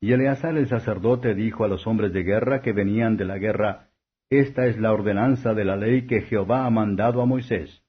Y 0.00 0.12
Eleazar 0.12 0.56
el 0.56 0.68
sacerdote 0.68 1.34
dijo 1.34 1.64
a 1.64 1.68
los 1.68 1.88
hombres 1.88 2.12
de 2.12 2.22
guerra 2.22 2.62
que 2.62 2.72
venían 2.72 3.16
de 3.16 3.24
la 3.24 3.38
guerra, 3.38 3.88
Esta 4.32 4.64
es 4.64 4.78
la 4.78 4.94
ordenanza 4.94 5.52
de 5.52 5.62
la 5.62 5.76
ley 5.76 6.06
que 6.06 6.22
Jehová 6.22 6.64
ha 6.64 6.70
mandado 6.70 7.20
a 7.20 7.26
Moisés. 7.26 7.82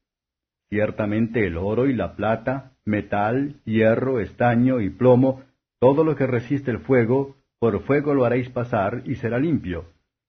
Ciertamente 0.70 1.48
el 1.48 1.56
oro 1.56 1.88
y 1.88 1.94
la 1.94 2.18
plata, 2.18 2.74
metal, 2.84 3.62
hierro, 3.64 4.20
estaño 4.20 4.82
y 4.82 4.90
plomo, 4.90 5.44
todo 5.80 6.04
lo 6.04 6.18
que 6.18 6.28
resiste 6.28 6.70
el 6.70 6.80
fuego, 6.80 7.38
por 7.60 7.82
fuego 7.84 8.14
lo 8.14 8.26
haréis 8.26 8.50
pasar 8.50 9.04
y 9.06 9.16
será 9.16 9.40
limpio. 9.40 9.86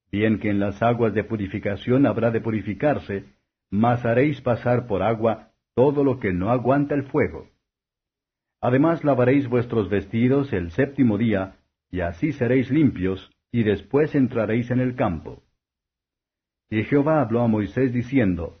Bien 0.09 0.39
que 0.39 0.49
en 0.49 0.61
las 0.61 0.81
aguas 0.81 1.13
de 1.13 1.25
purificación 1.25 2.05
habrá 2.05 2.31
de 2.31 2.39
purificarse, 2.39 3.25
mas 3.69 4.05
haréis 4.05 4.39
pasar 4.39 4.87
por 4.87 5.03
agua 5.03 5.51
todo 5.75 6.05
lo 6.05 6.21
que 6.21 6.31
no 6.31 6.49
aguanta 6.49 6.95
el 6.95 7.03
fuego. 7.03 7.49
Además 8.61 9.03
lavaréis 9.03 9.49
vuestros 9.49 9.89
vestidos 9.89 10.53
el 10.53 10.71
séptimo 10.71 11.17
día, 11.17 11.57
y 11.91 11.99
así 11.99 12.31
seréis 12.31 12.71
limpios, 12.71 13.29
y 13.51 13.63
después 13.63 14.15
entraréis 14.15 14.71
en 14.71 14.79
el 14.79 14.95
campo. 14.95 15.44
Y 16.69 16.83
Jehová 16.83 17.21
habló 17.21 17.41
a 17.41 17.47
Moisés 17.47 17.93
diciendo, 17.93 18.59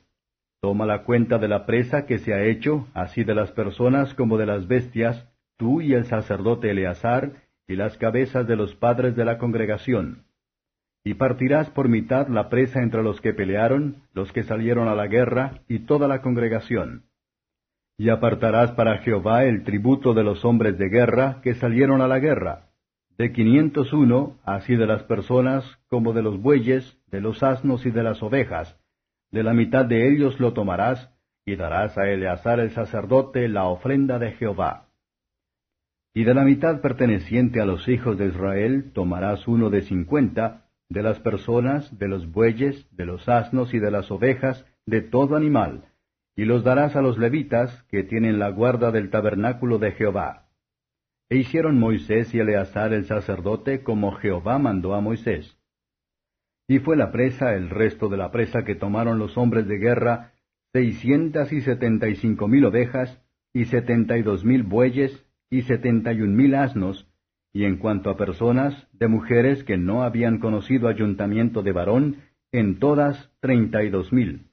Toma 0.61 0.85
la 0.85 1.03
cuenta 1.03 1.37
de 1.37 1.47
la 1.47 1.65
presa 1.65 2.05
que 2.05 2.17
se 2.19 2.33
ha 2.33 2.43
hecho, 2.43 2.87
así 2.93 3.23
de 3.23 3.35
las 3.35 3.51
personas 3.51 4.13
como 4.13 4.37
de 4.37 4.45
las 4.45 4.67
bestias, 4.67 5.27
tú 5.57 5.81
y 5.81 5.93
el 5.93 6.05
sacerdote 6.05 6.71
Eleazar, 6.71 7.43
y 7.67 7.75
las 7.75 7.97
cabezas 7.97 8.47
de 8.47 8.55
los 8.55 8.75
padres 8.75 9.15
de 9.15 9.25
la 9.25 9.37
congregación. 9.37 10.25
Y 11.03 11.15
partirás 11.15 11.69
por 11.69 11.87
mitad 11.87 12.27
la 12.27 12.49
presa 12.49 12.81
entre 12.81 13.03
los 13.03 13.21
que 13.21 13.33
pelearon, 13.33 14.03
los 14.13 14.31
que 14.31 14.43
salieron 14.43 14.87
a 14.87 14.95
la 14.95 15.07
guerra, 15.07 15.61
y 15.67 15.79
toda 15.79 16.07
la 16.07 16.21
congregación. 16.21 17.05
Y 17.97 18.09
apartarás 18.09 18.71
para 18.71 18.97
Jehová 18.99 19.45
el 19.45 19.63
tributo 19.63 20.13
de 20.13 20.23
los 20.23 20.43
hombres 20.45 20.77
de 20.77 20.89
guerra 20.89 21.41
que 21.43 21.53
salieron 21.53 22.01
a 22.01 22.07
la 22.07 22.19
guerra, 22.19 22.69
de 23.17 23.31
quinientos 23.31 23.93
uno, 23.93 24.37
así 24.43 24.75
de 24.75 24.87
las 24.87 25.03
personas 25.03 25.63
como 25.87 26.13
de 26.13 26.21
los 26.21 26.41
bueyes, 26.41 26.97
de 27.11 27.21
los 27.21 27.43
asnos 27.43 27.85
y 27.85 27.91
de 27.91 28.03
las 28.03 28.21
ovejas, 28.21 28.77
de 29.31 29.43
la 29.43 29.53
mitad 29.53 29.85
de 29.85 30.09
ellos 30.09 30.39
lo 30.39 30.53
tomarás, 30.53 31.11
y 31.45 31.55
darás 31.55 31.97
a 31.97 32.09
Eleazar 32.09 32.59
el 32.59 32.71
sacerdote 32.71 33.47
la 33.47 33.65
ofrenda 33.65 34.17
de 34.17 34.31
Jehová. 34.31 34.87
Y 36.13 36.23
de 36.23 36.33
la 36.33 36.43
mitad 36.43 36.81
perteneciente 36.81 37.61
a 37.61 37.65
los 37.65 37.87
hijos 37.87 38.17
de 38.17 38.27
Israel 38.27 38.91
tomarás 38.93 39.47
uno 39.47 39.69
de 39.69 39.81
cincuenta, 39.81 40.65
de 40.89 41.03
las 41.03 41.19
personas, 41.19 41.97
de 41.99 42.07
los 42.07 42.31
bueyes, 42.31 42.87
de 42.95 43.05
los 43.05 43.27
asnos 43.27 43.73
y 43.73 43.79
de 43.79 43.91
las 43.91 44.09
ovejas, 44.11 44.65
de 44.85 45.01
todo 45.01 45.35
animal, 45.35 45.85
y 46.35 46.45
los 46.45 46.63
darás 46.63 46.95
a 46.95 47.01
los 47.01 47.17
levitas, 47.17 47.83
que 47.89 48.03
tienen 48.03 48.39
la 48.39 48.49
guarda 48.49 48.91
del 48.91 49.09
tabernáculo 49.09 49.77
de 49.77 49.91
Jehová. 49.91 50.44
E 51.29 51.37
hicieron 51.37 51.79
Moisés 51.79 52.33
y 52.35 52.39
Eleazar 52.39 52.93
el 52.93 53.05
sacerdote 53.05 53.83
como 53.83 54.11
Jehová 54.13 54.59
mandó 54.59 54.93
a 54.93 55.01
Moisés. 55.01 55.57
Y 56.67 56.79
fue 56.79 56.95
la 56.97 57.11
presa, 57.11 57.55
el 57.55 57.69
resto 57.69 58.09
de 58.09 58.17
la 58.17 58.31
presa 58.31 58.63
que 58.63 58.75
tomaron 58.75 59.19
los 59.19 59.37
hombres 59.37 59.67
de 59.67 59.77
guerra, 59.77 60.33
seiscientas 60.73 61.51
y 61.51 61.61
setenta 61.61 62.07
y 62.09 62.15
cinco 62.15 62.47
mil 62.47 62.65
ovejas, 62.65 63.21
y 63.53 63.65
setenta 63.65 64.17
y 64.17 64.23
dos 64.23 64.43
mil 64.43 64.63
bueyes, 64.63 65.25
y 65.49 65.61
setenta 65.63 66.11
y 66.13 66.21
un 66.21 66.35
mil 66.35 66.53
asnos, 66.55 67.07
y 67.53 67.63
en 67.63 67.77
cuanto 67.77 68.09
a 68.09 68.17
personas, 68.17 68.87
de 68.91 69.07
mujeres 69.07 69.63
que 69.63 69.77
no 69.77 70.03
habían 70.03 70.39
conocido 70.39 70.87
ayuntamiento 70.89 71.63
de 71.63 71.71
varón, 71.71 72.17
en 72.51 72.79
todas 72.79 73.31
treinta 73.39 73.83
y 73.83 73.89
dos 73.89 74.11
mil. 74.11 74.51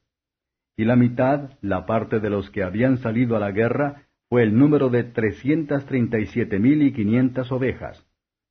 Y 0.76 0.84
la 0.84 0.96
mitad, 0.96 1.58
la 1.60 1.84
parte 1.84 2.20
de 2.20 2.30
los 2.30 2.50
que 2.50 2.62
habían 2.62 2.98
salido 2.98 3.36
a 3.36 3.40
la 3.40 3.50
guerra, 3.50 4.06
fue 4.32 4.44
el 4.44 4.58
número 4.58 4.88
de 4.88 5.04
trescientas 5.04 5.84
treinta 5.84 6.18
y 6.18 6.24
siete 6.24 6.58
mil 6.58 6.80
y 6.80 6.94
quinientas 6.94 7.52
ovejas. 7.52 8.02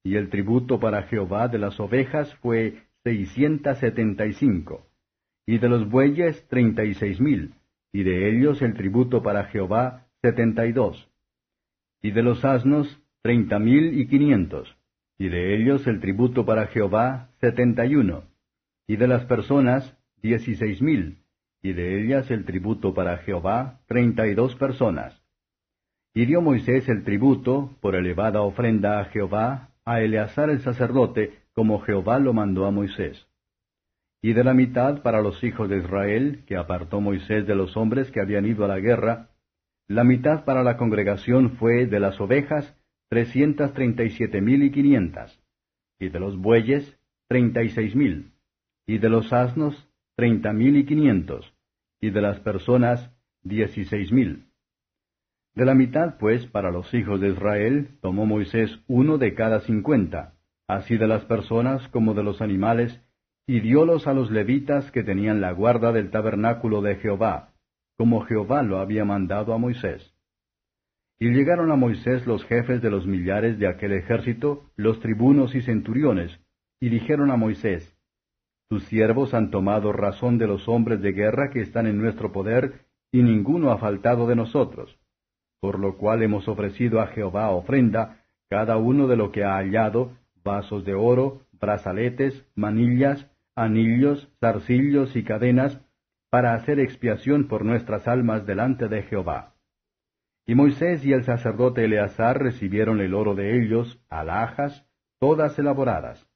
Y 0.03 0.13
el 0.13 0.29
tributo 0.29 0.79
para 0.79 1.01
Jehová 1.07 1.47
de 1.47 1.57
las 1.57 1.79
ovejas 1.79 2.31
fue 2.35 2.83
seiscientas 3.03 3.79
setenta 3.79 4.27
y 4.27 4.33
cinco, 4.33 4.85
y 5.47 5.57
de 5.57 5.69
los 5.69 5.89
bueyes 5.89 6.47
treinta 6.49 6.83
y 6.83 6.93
seis 6.93 7.19
mil, 7.19 7.55
y 7.91 8.03
de 8.03 8.29
ellos 8.29 8.61
el 8.61 8.75
tributo 8.75 9.23
para 9.23 9.45
Jehová 9.45 10.05
setenta 10.21 10.67
y 10.67 10.71
dos, 10.71 11.09
y 12.03 12.11
de 12.11 12.21
los 12.21 12.45
asnos 12.45 13.01
treinta 13.23 13.57
mil 13.57 13.99
y 13.99 14.05
quinientos, 14.05 14.77
y 15.17 15.29
de 15.29 15.55
ellos 15.55 15.87
el 15.87 15.99
tributo 15.99 16.45
para 16.45 16.67
Jehová 16.67 17.31
setenta 17.39 17.87
y 17.87 17.95
uno, 17.95 18.25
y 18.85 18.97
de 18.97 19.07
las 19.07 19.25
personas 19.25 19.97
dieciséis 20.21 20.79
mil, 20.79 21.23
y 21.63 21.73
de 21.73 22.03
ellas 22.03 22.29
el 22.29 22.45
tributo 22.45 22.93
para 22.93 23.17
Jehová 23.17 23.79
treinta 23.87 24.27
y 24.27 24.35
dos 24.35 24.55
personas. 24.55 25.19
Y 26.13 26.25
dio 26.25 26.41
Moisés 26.41 26.89
el 26.89 27.03
tributo, 27.03 27.77
por 27.79 27.95
elevada 27.95 28.41
ofrenda 28.41 28.99
a 28.99 29.05
Jehová, 29.05 29.69
a 29.85 30.01
Eleazar 30.01 30.49
el 30.49 30.59
sacerdote, 30.59 31.39
como 31.53 31.79
Jehová 31.79 32.19
lo 32.19 32.33
mandó 32.33 32.65
a 32.65 32.71
Moisés. 32.71 33.27
Y 34.21 34.33
de 34.33 34.43
la 34.43 34.53
mitad 34.53 35.01
para 35.03 35.21
los 35.21 35.41
hijos 35.43 35.69
de 35.69 35.77
Israel, 35.77 36.43
que 36.45 36.57
apartó 36.57 36.99
Moisés 36.99 37.47
de 37.47 37.55
los 37.55 37.77
hombres 37.77 38.11
que 38.11 38.19
habían 38.19 38.45
ido 38.45 38.65
a 38.65 38.67
la 38.67 38.79
guerra, 38.79 39.29
la 39.87 40.03
mitad 40.03 40.43
para 40.43 40.63
la 40.63 40.77
congregación 40.77 41.51
fue 41.57 41.85
de 41.85 41.99
las 41.99 42.19
ovejas 42.19 42.77
trescientas 43.09 43.73
treinta 43.73 44.03
y 44.03 44.09
siete 44.11 44.39
mil 44.41 44.63
y 44.63 44.71
quinientas, 44.71 45.37
y 45.99 46.09
de 46.09 46.19
los 46.19 46.37
bueyes 46.37 46.97
treinta 47.27 47.63
y 47.63 47.69
seis 47.69 47.95
mil, 47.95 48.31
y 48.85 48.99
de 48.99 49.09
los 49.09 49.33
asnos 49.33 49.89
treinta 50.15 50.53
mil 50.53 50.77
y 50.77 50.85
quinientos, 50.85 51.53
y 51.99 52.09
de 52.09 52.21
las 52.21 52.39
personas 52.41 53.11
dieciséis 53.43 54.11
mil. 54.11 54.50
De 55.53 55.65
la 55.65 55.75
mitad, 55.75 56.17
pues, 56.17 56.45
para 56.47 56.71
los 56.71 56.93
hijos 56.93 57.19
de 57.19 57.29
Israel, 57.29 57.97
tomó 58.01 58.25
Moisés 58.25 58.79
uno 58.87 59.17
de 59.17 59.33
cada 59.33 59.59
cincuenta, 59.61 60.35
así 60.67 60.97
de 60.97 61.07
las 61.07 61.25
personas 61.25 61.85
como 61.89 62.13
de 62.13 62.23
los 62.23 62.41
animales, 62.41 63.01
y 63.45 63.59
diólos 63.59 64.07
a 64.07 64.13
los 64.13 64.31
levitas 64.31 64.89
que 64.91 65.03
tenían 65.03 65.41
la 65.41 65.51
guarda 65.51 65.91
del 65.91 66.09
tabernáculo 66.09 66.81
de 66.81 66.95
Jehová, 66.95 67.49
como 67.97 68.21
Jehová 68.21 68.63
lo 68.63 68.79
había 68.79 69.03
mandado 69.03 69.53
a 69.53 69.57
Moisés. 69.57 70.15
Y 71.19 71.29
llegaron 71.31 71.69
a 71.69 71.75
Moisés 71.75 72.25
los 72.25 72.45
jefes 72.45 72.81
de 72.81 72.89
los 72.89 73.05
millares 73.05 73.59
de 73.59 73.67
aquel 73.67 73.91
ejército, 73.91 74.71
los 74.77 75.01
tribunos 75.01 75.53
y 75.53 75.61
centuriones, 75.61 76.39
y 76.79 76.87
dijeron 76.87 77.29
a 77.29 77.35
Moisés, 77.35 77.93
Tus 78.69 78.85
siervos 78.85 79.33
han 79.33 79.51
tomado 79.51 79.91
razón 79.91 80.37
de 80.37 80.47
los 80.47 80.69
hombres 80.69 81.01
de 81.01 81.11
guerra 81.11 81.49
que 81.51 81.59
están 81.59 81.87
en 81.87 81.97
nuestro 81.97 82.31
poder, 82.31 82.85
y 83.11 83.21
ninguno 83.21 83.71
ha 83.71 83.77
faltado 83.79 84.27
de 84.27 84.37
nosotros, 84.37 84.97
por 85.61 85.79
lo 85.79 85.95
cual 85.95 86.23
hemos 86.23 86.47
ofrecido 86.47 86.99
a 86.99 87.07
Jehová 87.07 87.51
ofrenda, 87.51 88.17
cada 88.49 88.77
uno 88.77 89.07
de 89.07 89.15
lo 89.15 89.31
que 89.31 89.45
ha 89.45 89.55
hallado, 89.55 90.11
vasos 90.43 90.83
de 90.83 90.95
oro, 90.95 91.43
brazaletes, 91.53 92.45
manillas, 92.55 93.29
anillos, 93.55 94.27
zarcillos 94.39 95.15
y 95.15 95.23
cadenas, 95.23 95.79
para 96.31 96.55
hacer 96.55 96.79
expiación 96.79 97.47
por 97.47 97.63
nuestras 97.63 98.07
almas 98.07 98.45
delante 98.45 98.87
de 98.87 99.03
Jehová. 99.03 99.53
Y 100.47 100.55
Moisés 100.55 101.05
y 101.05 101.13
el 101.13 101.23
sacerdote 101.23 101.85
Eleazar 101.85 102.41
recibieron 102.41 102.99
el 102.99 103.13
oro 103.13 103.35
de 103.35 103.61
ellos, 103.61 104.03
alhajas, 104.09 104.87
todas 105.19 105.57
elaboradas. 105.59 106.27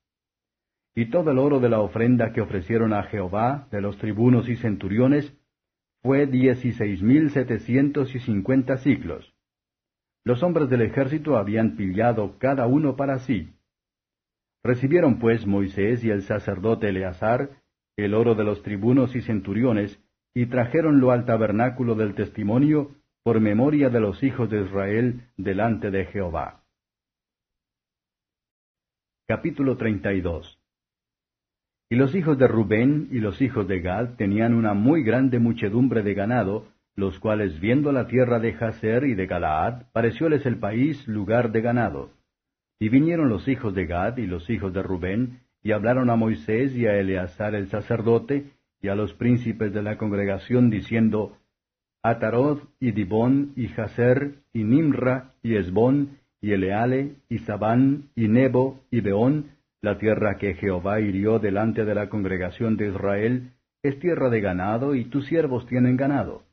Y 0.93 1.09
todo 1.09 1.31
el 1.31 1.39
oro 1.39 1.59
de 1.59 1.69
la 1.69 1.79
ofrenda 1.79 2.31
que 2.31 2.41
ofrecieron 2.41 2.93
a 2.93 3.03
Jehová, 3.03 3.67
de 3.71 3.81
los 3.81 3.97
tribunos 3.97 4.47
y 4.47 4.55
centuriones, 4.55 5.35
fue 6.05 6.27
dieciséis 6.27 7.01
mil 7.01 7.31
setecientos 7.31 8.13
y 8.13 8.19
cincuenta 8.19 8.77
ciclos. 8.77 9.33
Los 10.23 10.43
hombres 10.43 10.69
del 10.69 10.83
ejército 10.83 11.35
habían 11.35 11.75
pillado 11.75 12.37
cada 12.37 12.67
uno 12.67 12.95
para 12.95 13.17
sí, 13.17 13.55
Recibieron 14.63 15.17
pues 15.17 15.47
Moisés 15.47 16.03
y 16.03 16.11
el 16.11 16.21
sacerdote 16.21 16.89
Eleazar 16.89 17.63
el 17.97 18.13
oro 18.13 18.35
de 18.35 18.43
los 18.43 18.61
tribunos 18.61 19.15
y 19.15 19.21
centuriones, 19.21 19.99
y 20.35 20.45
trajeronlo 20.45 21.11
al 21.11 21.25
tabernáculo 21.25 21.95
del 21.95 22.13
testimonio 22.13 22.91
por 23.23 23.39
memoria 23.39 23.89
de 23.89 23.99
los 23.99 24.21
hijos 24.21 24.49
de 24.51 24.61
Israel 24.61 25.29
delante 25.37 25.89
de 25.89 26.05
Jehová. 26.05 26.63
Capítulo 29.27 29.75
32 29.75 30.54
Y 31.89 31.95
los 31.95 32.15
hijos 32.15 32.37
de 32.39 32.47
Rubén 32.47 33.09
y 33.11 33.19
los 33.19 33.41
hijos 33.41 33.67
de 33.67 33.79
Gad 33.79 34.15
tenían 34.15 34.55
una 34.55 34.73
muy 34.73 35.03
grande 35.03 35.37
muchedumbre 35.37 36.01
de 36.01 36.15
ganado, 36.15 36.65
los 36.95 37.19
cuales 37.19 37.59
viendo 37.59 37.91
la 37.91 38.07
tierra 38.07 38.39
de 38.39 38.53
Jaser 38.53 39.03
y 39.03 39.13
de 39.13 39.27
Galaad, 39.27 39.83
parecióles 39.91 40.45
el 40.45 40.57
país 40.57 41.07
lugar 41.07 41.51
de 41.51 41.61
ganado. 41.61 42.09
Y 42.79 42.89
vinieron 42.89 43.29
los 43.29 43.47
hijos 43.47 43.75
de 43.75 43.85
Gad 43.85 44.17
y 44.17 44.25
los 44.25 44.49
hijos 44.49 44.73
de 44.73 44.81
Rubén, 44.81 45.41
y 45.61 45.73
hablaron 45.73 46.09
a 46.09 46.15
Moisés 46.15 46.75
y 46.75 46.87
a 46.87 46.97
Eleazar 46.97 47.53
el 47.53 47.67
sacerdote, 47.67 48.51
y 48.81 48.87
a 48.87 48.95
los 48.95 49.13
príncipes 49.13 49.73
de 49.73 49.83
la 49.83 49.97
congregación, 49.97 50.69
diciendo, 50.69 51.37
Atarod 52.01 52.59
y 52.79 52.91
Dibón 52.91 53.53
y 53.55 53.67
Jaser 53.67 54.35
y 54.53 54.63
Nimra 54.63 55.33
y 55.41 55.55
Esbón 55.55 56.19
y 56.39 56.51
Eleale 56.51 57.15
y 57.29 57.39
Sabán 57.39 58.09
y 58.15 58.27
Nebo 58.27 58.79
y 58.91 59.01
Beón, 59.01 59.54
la 59.85 59.97
tierra 59.97 60.37
que 60.37 60.55
Jehová 60.55 60.99
hirió 60.99 61.39
delante 61.39 61.85
de 61.85 61.95
la 61.95 62.09
congregación 62.09 62.75
de 62.75 62.89
Israel, 62.89 63.53
es 63.83 63.99
tierra 63.99 64.29
de 64.29 64.41
ganado 64.41 64.95
y 64.95 65.05
tus 65.05 65.27
siervos 65.27 65.65
tienen 65.67 65.95
ganado. 65.95 66.43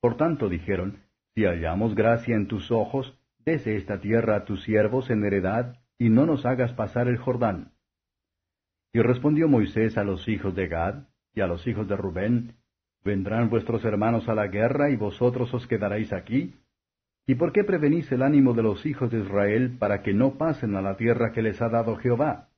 Por 0.00 0.16
tanto 0.16 0.48
dijeron, 0.48 0.98
si 1.34 1.44
hallamos 1.44 1.94
gracia 1.94 2.34
en 2.34 2.48
tus 2.48 2.70
ojos, 2.70 3.16
dese 3.44 3.76
esta 3.76 4.00
tierra 4.00 4.36
a 4.36 4.44
tus 4.44 4.64
siervos 4.64 5.10
en 5.10 5.24
heredad, 5.24 5.76
y 5.98 6.08
no 6.08 6.26
nos 6.26 6.44
hagas 6.44 6.72
pasar 6.72 7.08
el 7.08 7.18
Jordán. 7.18 7.72
Y 8.92 9.00
respondió 9.00 9.48
Moisés 9.48 9.96
a 9.98 10.04
los 10.04 10.26
hijos 10.28 10.54
de 10.54 10.68
Gad 10.68 11.04
y 11.34 11.42
a 11.42 11.46
los 11.46 11.66
hijos 11.66 11.86
de 11.86 11.96
Rubén, 11.96 12.56
¿Vendrán 13.06 13.50
vuestros 13.50 13.84
hermanos 13.84 14.28
a 14.28 14.34
la 14.34 14.48
guerra 14.48 14.90
y 14.90 14.96
vosotros 14.96 15.54
os 15.54 15.68
quedaréis 15.68 16.12
aquí? 16.12 16.56
¿Y 17.26 17.34
por 17.34 17.52
qué 17.52 17.64
prevenís 17.64 18.10
el 18.12 18.22
ánimo 18.22 18.54
de 18.54 18.62
los 18.62 18.86
hijos 18.86 19.10
de 19.10 19.20
Israel 19.20 19.76
para 19.78 20.02
que 20.02 20.14
no 20.14 20.38
pasen 20.38 20.76
a 20.76 20.82
la 20.82 20.96
tierra 20.96 21.32
que 21.32 21.42
les 21.42 21.60
ha 21.60 21.68
dado 21.68 21.96
Jehová? 21.96 22.50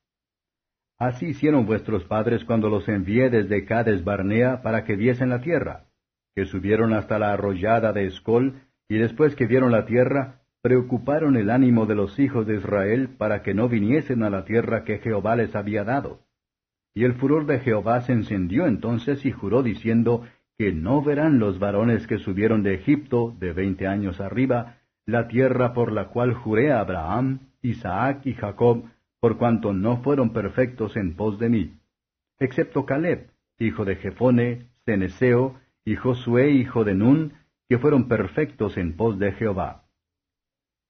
Así 0.98 1.26
hicieron 1.26 1.64
vuestros 1.64 2.04
padres 2.04 2.44
cuando 2.44 2.68
los 2.68 2.87
envié 2.88 3.30
desde 3.30 3.64
Cades 3.64 4.04
Barnea 4.04 4.60
para 4.62 4.84
que 4.84 4.96
diesen 4.96 5.30
la 5.30 5.40
tierra, 5.40 5.87
que 6.34 6.44
subieron 6.44 6.92
hasta 6.92 7.18
la 7.18 7.32
arroyada 7.32 7.92
de 7.92 8.06
Escol, 8.06 8.60
y 8.88 8.98
después 8.98 9.34
que 9.37 9.46
dieron 9.46 9.72
la 9.72 9.87
tierra, 9.87 10.42
preocuparon 10.60 11.37
el 11.37 11.50
ánimo 11.50 11.87
de 11.87 11.94
los 11.94 12.18
hijos 12.18 12.46
de 12.46 12.56
Israel 12.56 13.10
para 13.16 13.42
que 13.42 13.54
no 13.54 13.68
viniesen 13.68 14.22
a 14.22 14.30
la 14.30 14.44
tierra 14.44 14.84
que 14.84 14.98
Jehová 14.98 15.37
les 15.37 15.54
había 15.54 15.84
dado. 15.84 16.20
Y 16.94 17.04
el 17.04 17.14
furor 17.14 17.46
de 17.46 17.60
Jehová 17.60 18.00
se 18.02 18.12
encendió 18.12 18.66
entonces 18.66 19.25
y 19.25 19.30
juró 19.30 19.62
diciendo 19.62 20.25
que 20.59 20.73
no 20.73 21.03
verán 21.03 21.38
los 21.38 21.61
varones 21.61 22.07
que 22.09 22.19
subieron 22.19 22.65
de 22.65 22.75
Egipto 22.75 23.35
de 23.38 23.53
veinte 23.53 23.87
años 23.87 24.21
arriba 24.21 24.79
la 25.07 25.29
tierra 25.29 25.73
por 25.73 25.93
la 25.93 26.09
cual 26.09 26.35
juré 26.35 26.73
a 26.73 26.81
Abraham, 26.81 27.38
Isaac 27.62 28.27
y 28.27 28.35
Jacob, 28.35 28.85
por 29.21 29.38
cuanto 29.38 29.73
no 29.73 30.03
fueron 30.03 30.33
perfectos 30.33 30.97
en 30.97 31.15
pos 31.15 31.38
de 31.38 31.49
mí, 31.49 31.79
excepto 32.38 32.85
Caleb, 32.85 33.31
hijo 33.59 33.85
de 33.85 33.97
Jefone, 33.97 34.67
Ceneseo, 34.85 35.57
y 35.85 35.97
Josué, 35.97 36.50
hijo 36.50 36.85
de 36.85 36.95
Nun, 36.95 37.33
que 37.69 37.79
fueron 37.79 38.09
perfectos 38.09 38.77
en 38.77 38.97
pos 38.97 39.19
de 39.19 39.33
Jehová. 39.33 39.85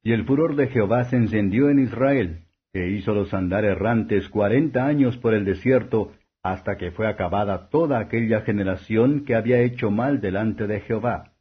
Y 0.02 0.12
el 0.12 0.24
furor 0.24 0.56
de 0.56 0.68
Jehová 0.68 1.04
se 1.04 1.16
encendió 1.16 1.70
en 1.70 1.78
Israel, 1.78 2.44
que 2.72 2.88
hizo 2.88 3.14
los 3.14 3.32
andar 3.34 3.64
errantes 3.64 4.28
cuarenta 4.28 4.86
años 4.86 5.16
por 5.16 5.34
el 5.34 5.44
desierto, 5.44 6.12
hasta 6.42 6.76
que 6.76 6.90
fue 6.90 7.08
acabada 7.08 7.68
toda 7.68 7.98
aquella 7.98 8.42
generación 8.42 9.24
que 9.24 9.34
había 9.34 9.60
hecho 9.60 9.90
mal 9.90 10.20
delante 10.20 10.66
de 10.66 10.80
Jehová. 10.80 11.32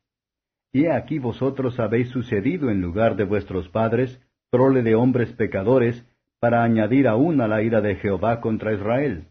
Y 0.74 0.88
aquí 0.88 1.20
vosotros 1.20 1.80
habéis 1.80 2.10
sucedido 2.10 2.70
en 2.70 2.82
lugar 2.82 3.16
de 3.16 3.24
vuestros 3.24 3.70
padres, 3.70 4.22
trole 4.50 4.84
de 4.84 4.96
hombres 4.96 5.32
pecadores, 5.34 6.06
para 6.40 6.64
añadir 6.64 7.08
aún 7.08 7.42
a 7.42 7.48
la 7.48 7.62
ira 7.62 7.82
de 7.82 7.96
Jehová 7.96 8.42
contra 8.42 8.74
Israel. 8.74 9.28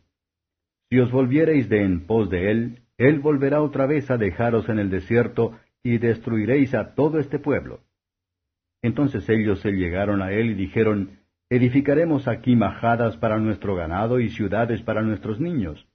Si 0.88 0.98
os 0.98 1.10
volviereis 1.10 1.68
de 1.68 1.82
en 1.82 2.06
pos 2.06 2.30
de 2.30 2.50
él, 2.50 2.82
él 2.98 3.20
volverá 3.20 3.62
otra 3.62 3.86
vez 3.86 4.10
a 4.10 4.16
dejaros 4.16 4.68
en 4.68 4.78
el 4.78 4.90
desierto, 4.90 5.58
y 5.82 5.98
destruiréis 5.98 6.74
a 6.74 6.94
todo 6.94 7.20
este 7.20 7.38
pueblo. 7.38 7.80
Entonces 8.82 9.28
ellos 9.28 9.60
se 9.60 9.70
llegaron 9.70 10.20
a 10.20 10.32
él 10.32 10.50
y 10.50 10.54
dijeron, 10.54 11.20
Edificaremos 11.48 12.26
aquí 12.26 12.56
majadas 12.56 13.16
para 13.18 13.38
nuestro 13.38 13.76
ganado 13.76 14.18
y 14.18 14.30
ciudades 14.30 14.82
para 14.82 15.02
nuestros 15.02 15.38
niños. 15.38 15.86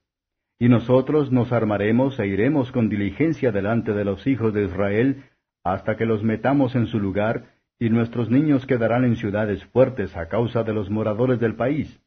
Y 0.58 0.70
nosotros 0.70 1.30
nos 1.30 1.52
armaremos 1.52 2.18
e 2.18 2.26
iremos 2.26 2.72
con 2.72 2.88
diligencia 2.88 3.52
delante 3.52 3.92
de 3.92 4.04
los 4.04 4.26
hijos 4.26 4.54
de 4.54 4.64
Israel, 4.64 5.24
hasta 5.62 5.96
que 5.96 6.06
los 6.06 6.22
metamos 6.22 6.74
en 6.74 6.86
su 6.86 6.98
lugar, 6.98 7.50
y 7.78 7.90
nuestros 7.90 8.30
niños 8.30 8.64
quedarán 8.64 9.04
en 9.04 9.16
ciudades 9.16 9.62
fuertes 9.66 10.16
a 10.16 10.28
causa 10.28 10.62
de 10.62 10.72
los 10.72 10.88
moradores 10.88 11.38
del 11.38 11.54
país. 11.54 12.00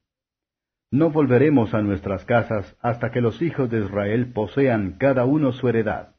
No 0.92 1.12
volveremos 1.12 1.76
a 1.76 1.82
nuestras 1.82 2.26
casas 2.26 2.76
hasta 2.82 3.12
que 3.12 3.22
los 3.22 3.42
hijos 3.44 3.70
de 3.70 3.82
Israel 3.82 4.32
posean 4.34 4.94
cada 4.98 5.26
uno 5.26 5.52
su 5.52 5.68
heredad. 5.68 6.16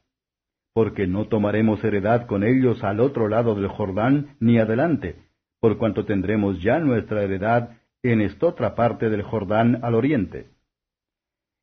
Porque 0.73 1.07
no 1.07 1.27
tomaremos 1.27 1.83
heredad 1.83 2.25
con 2.27 2.43
ellos 2.43 2.83
al 2.85 3.01
otro 3.01 3.27
lado 3.27 3.55
del 3.55 3.67
Jordán 3.67 4.37
ni 4.39 4.59
adelante, 4.59 5.26
por 5.59 5.77
cuanto 5.77 6.05
tendremos 6.05 6.61
ya 6.61 6.79
nuestra 6.79 7.23
heredad 7.23 7.77
en 8.03 8.21
esta 8.21 8.47
otra 8.47 8.75
parte 8.75 9.09
del 9.09 9.23
Jordán 9.23 9.79
al 9.83 9.95
oriente. 9.95 10.49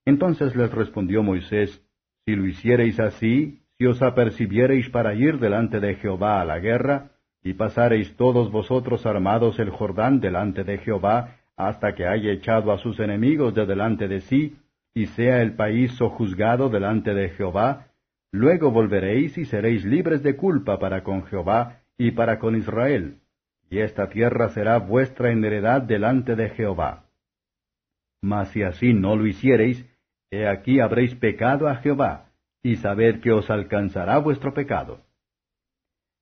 Entonces 0.04 0.54
les 0.56 0.72
respondió 0.72 1.22
Moisés, 1.22 1.82
Si 2.26 2.34
lo 2.34 2.46
hiciereis 2.46 2.98
así, 3.00 3.62
si 3.78 3.86
os 3.86 4.02
apercibiereis 4.02 4.88
para 4.90 5.14
ir 5.14 5.38
delante 5.38 5.80
de 5.80 5.94
Jehová 5.96 6.40
a 6.40 6.44
la 6.44 6.58
guerra, 6.58 7.10
y 7.42 7.54
pasareis 7.54 8.16
todos 8.16 8.50
vosotros 8.50 9.04
armados 9.06 9.58
el 9.58 9.70
Jordán 9.70 10.20
delante 10.20 10.64
de 10.64 10.78
Jehová, 10.78 11.36
hasta 11.56 11.94
que 11.94 12.06
haya 12.06 12.32
echado 12.32 12.72
a 12.72 12.78
sus 12.78 12.98
enemigos 12.98 13.54
de 13.54 13.66
delante 13.66 14.08
de 14.08 14.20
sí, 14.20 14.56
y 14.94 15.06
sea 15.06 15.42
el 15.42 15.54
país 15.54 15.92
sojuzgado 15.92 16.68
delante 16.68 17.14
de 17.14 17.30
Jehová, 17.30 17.88
luego 18.32 18.70
volveréis 18.70 19.36
y 19.38 19.44
seréis 19.44 19.84
libres 19.84 20.22
de 20.22 20.36
culpa 20.36 20.78
para 20.78 21.02
con 21.02 21.24
Jehová 21.26 21.80
y 21.98 22.12
para 22.12 22.38
con 22.38 22.56
Israel 22.56 23.18
y 23.70 23.80
esta 23.80 24.08
tierra 24.08 24.50
será 24.50 24.78
vuestra 24.78 25.32
en 25.32 25.44
heredad 25.44 25.82
delante 25.82 26.36
de 26.36 26.50
Jehová. 26.50 27.06
Mas 28.22 28.48
si 28.50 28.62
así 28.62 28.94
no 28.94 29.16
lo 29.16 29.26
hiciereis, 29.26 29.84
he 30.30 30.46
aquí 30.46 30.80
habréis 30.80 31.14
pecado 31.14 31.68
a 31.68 31.76
Jehová, 31.76 32.30
y 32.62 32.76
sabed 32.76 33.20
que 33.20 33.32
os 33.32 33.50
alcanzará 33.50 34.18
vuestro 34.18 34.54
pecado. 34.54 35.00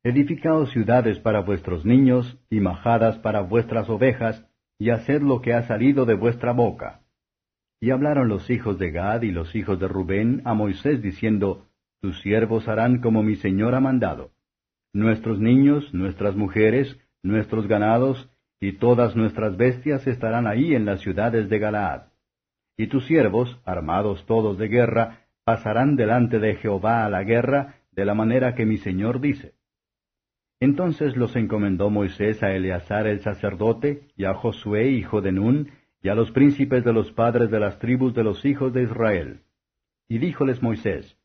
Edificaos 0.05 0.71
ciudades 0.71 1.21
para 1.21 1.41
vuestros 1.41 1.85
niños, 1.85 2.39
y 2.51 2.59
majadas 2.59 3.19
para 3.19 3.41
vuestras 3.41 3.89
ovejas, 3.89 4.45
y 4.79 4.91
haced 4.91 5.23
lo 5.23 5.41
que 5.41 5.55
ha 5.55 5.63
salido 5.63 6.07
de 6.07 6.15
vuestra 6.15 6.53
boca. 6.53 7.03
Y 7.81 7.91
hablaron 7.91 8.29
los 8.29 8.51
hijos 8.51 8.79
de 8.79 8.91
Gad 8.91 9.23
y 9.23 9.31
los 9.31 9.55
hijos 9.55 9.79
de 9.79 9.87
Rubén 9.87 10.43
a 10.45 10.55
Moisés 10.55 11.03
diciendo, 11.03 11.69
Tus 12.01 12.21
siervos 12.21 12.67
harán 12.67 13.01
como 13.01 13.23
mi 13.23 13.37
señor 13.37 13.77
ha 13.77 13.81
mandado. 13.81 14.33
Nuestros 14.93 15.39
niños, 15.39 15.95
nuestras 15.95 16.35
mujeres, 16.35 16.99
nuestros 17.23 17.67
ganados 17.67 18.29
y 18.61 18.73
todas 18.73 19.17
nuestras 19.17 19.57
bestias 19.57 20.07
estarán 20.07 20.47
ahí 20.47 20.75
en 20.75 20.85
las 20.85 21.01
ciudades 21.01 21.49
de 21.49 21.59
Galaad. 21.59 22.03
Y 22.77 22.87
tus 22.87 23.07
siervos, 23.07 23.61
armados 23.65 24.25
todos 24.27 24.59
de 24.59 24.69
guerra, 24.69 25.27
pasarán 25.45 25.97
delante 25.97 26.39
de 26.39 26.55
Jehová 26.57 27.05
a 27.05 27.11
la 27.11 27.25
guerra, 27.25 27.77
de 27.91 28.05
la 28.05 28.15
manera 28.15 28.55
que 28.55 28.65
mi 28.65 28.79
Señor 28.79 29.21
dice. 29.21 29.55
Entonces 30.61 31.17
los 31.17 31.35
encomendó 31.35 31.91
Moisés 31.91 32.43
a 32.43 32.55
Eleazar 32.55 33.09
el 33.09 33.21
sacerdote, 33.21 34.07
y 34.17 34.25
a 34.25 34.35
Josué 34.35 34.91
hijo 34.91 35.21
de 35.21 35.33
Nun, 35.33 35.71
y 36.03 36.09
a 36.09 36.15
los 36.15 36.31
príncipes 36.31 36.85
de 36.85 36.93
los 36.93 37.11
padres 37.13 37.51
de 37.51 37.61
las 37.61 37.79
tribus 37.79 38.15
de 38.15 38.25
los 38.25 38.45
hijos 38.45 38.73
de 38.73 38.85
Israel. 38.85 39.41
Y 40.09 40.19
díjoles 40.19 40.63
Moisés, 40.63 41.17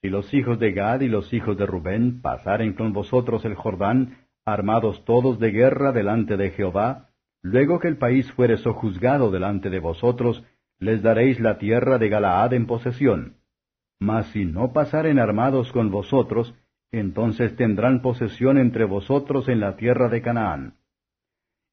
Si 0.00 0.08
los 0.08 0.34
hijos 0.34 0.58
de 0.58 0.72
Gad 0.72 1.00
y 1.02 1.08
los 1.08 1.32
hijos 1.32 1.56
de 1.56 1.64
Rubén 1.64 2.20
pasaren 2.20 2.72
con 2.72 2.92
vosotros 2.92 3.44
el 3.44 3.54
Jordán, 3.54 4.21
armados 4.44 5.04
todos 5.04 5.38
de 5.38 5.50
guerra 5.50 5.92
delante 5.92 6.36
de 6.36 6.50
Jehová, 6.50 7.10
luego 7.42 7.78
que 7.78 7.88
el 7.88 7.96
país 7.96 8.30
fuere 8.32 8.56
sojuzgado 8.56 9.30
delante 9.30 9.70
de 9.70 9.78
vosotros, 9.78 10.44
les 10.78 11.02
daréis 11.02 11.38
la 11.40 11.58
tierra 11.58 11.98
de 11.98 12.08
Galaad 12.08 12.54
en 12.54 12.66
posesión. 12.66 13.36
Mas 14.00 14.26
si 14.28 14.44
no 14.44 14.72
pasaren 14.72 15.18
armados 15.18 15.70
con 15.72 15.90
vosotros, 15.90 16.54
entonces 16.90 17.54
tendrán 17.56 18.02
posesión 18.02 18.58
entre 18.58 18.84
vosotros 18.84 19.48
en 19.48 19.60
la 19.60 19.76
tierra 19.76 20.08
de 20.08 20.22
Canaán. 20.22 20.74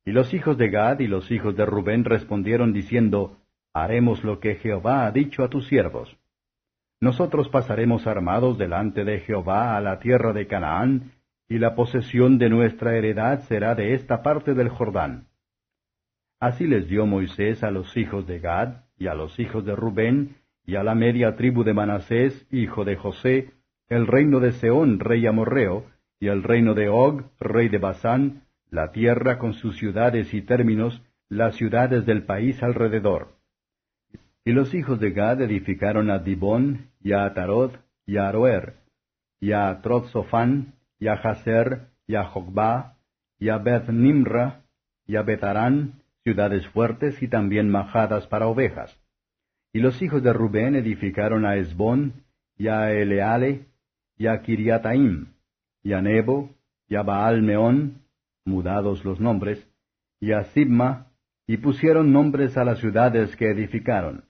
Y 0.06 0.12
los 0.12 0.34
hijos 0.34 0.58
de 0.58 0.70
Gad 0.70 1.00
y 1.00 1.08
los 1.08 1.30
hijos 1.32 1.56
de 1.56 1.66
Rubén 1.66 2.06
respondieron 2.06 2.72
diciendo, 2.72 3.38
Haremos 3.74 4.24
lo 4.24 4.40
que 4.40 4.56
Jehová 4.56 5.06
ha 5.06 5.12
dicho 5.12 5.44
a 5.44 5.50
tus 5.50 5.68
siervos. 5.68 6.18
Nosotros 7.02 7.50
pasaremos 7.50 8.08
armados 8.08 8.58
delante 8.58 9.04
de 9.04 9.20
Jehová 9.20 9.78
a 9.78 9.82
la 9.82 10.00
tierra 10.00 10.34
de 10.34 10.48
Canaán, 10.48 11.14
y 11.50 11.58
la 11.58 11.74
posesión 11.74 12.38
de 12.38 12.48
nuestra 12.50 12.96
heredad 12.96 13.42
será 13.48 13.74
de 13.74 13.96
esta 13.96 14.22
parte 14.22 14.54
del 14.54 14.70
Jordán. 14.70 15.26
Así 16.40 16.68
les 16.68 16.88
dio 16.88 17.08
Moisés 17.08 17.64
a 17.64 17.72
los 17.72 17.98
hijos 17.98 18.28
de 18.28 18.40
Gad, 18.40 18.84
y 18.98 19.08
a 19.08 19.16
los 19.16 19.40
hijos 19.40 19.66
de 19.66 19.76
Rubén, 19.76 20.36
y 20.66 20.76
a 20.76 20.84
la 20.84 20.94
media 20.94 21.36
tribu 21.36 21.64
de 21.64 21.74
Manasés, 21.74 22.46
hijo 22.52 22.86
de 22.86 22.96
José, 22.96 23.52
el 23.90 24.06
reino 24.06 24.40
de 24.40 24.52
Seón, 24.52 25.00
rey 25.00 25.26
amorreo, 25.26 25.86
y 26.20 26.28
el 26.28 26.44
reino 26.44 26.76
de 26.76 26.90
Og, 26.90 27.24
rey 27.40 27.68
de 27.68 27.80
Basán, 27.80 28.44
la 28.70 28.92
tierra 28.92 29.40
con 29.40 29.54
sus 29.54 29.78
ciudades 29.78 30.34
y 30.34 30.44
términos, 30.44 31.02
las 31.30 31.56
ciudades 31.56 32.06
del 32.06 32.24
país 32.24 32.62
alrededor. 32.62 33.30
Y 34.46 34.52
los 34.52 34.74
hijos 34.76 35.00
de 35.00 35.12
Gad 35.12 35.42
edificaron 35.42 36.12
a 36.12 36.20
Dibón, 36.20 36.92
y 37.02 37.14
a 37.14 37.26
Atarot, 37.26 37.80
y 38.06 38.18
a 38.18 38.30
Aroer, 38.30 38.76
y 39.40 39.54
a 39.54 39.82
Trotzofán, 39.82 40.74
y 41.00 41.08
a 41.08 41.14
Hazer, 41.14 41.88
y 42.08 42.16
a 42.16 42.26
Jogba, 42.26 42.98
y 43.40 43.50
a 43.50 43.58
Beth 43.58 43.90
Nimra, 43.90 44.62
y 45.08 45.16
a 45.16 45.22
Betarán, 45.22 46.02
ciudades 46.24 46.68
fuertes 46.68 47.22
y 47.24 47.28
también 47.28 47.70
majadas 47.70 48.28
para 48.28 48.48
ovejas. 48.48 48.96
Y 49.74 49.80
los 49.80 50.02
hijos 50.02 50.22
de 50.24 50.34
Rubén 50.34 50.76
edificaron 50.76 51.46
a 51.46 51.56
Esbón, 51.56 52.26
y 52.58 52.68
a 52.68 52.92
Eleale, 52.92 53.66
y 54.18 54.28
a 54.28 54.42
Kiriataim, 54.42 55.28
y 55.82 55.94
a 55.94 56.02
Nebo, 56.02 56.52
y 56.88 56.96
a 56.96 57.04
Baal 57.04 57.42
Meón, 57.42 58.02
mudados 58.46 59.06
los 59.06 59.20
nombres, 59.20 59.66
y 60.20 60.34
a 60.34 60.44
Sibma, 60.46 61.08
y 61.48 61.58
pusieron 61.58 62.12
nombres 62.12 62.58
a 62.58 62.66
las 62.66 62.80
ciudades 62.80 63.36
que 63.38 63.50
edificaron. 63.50 64.26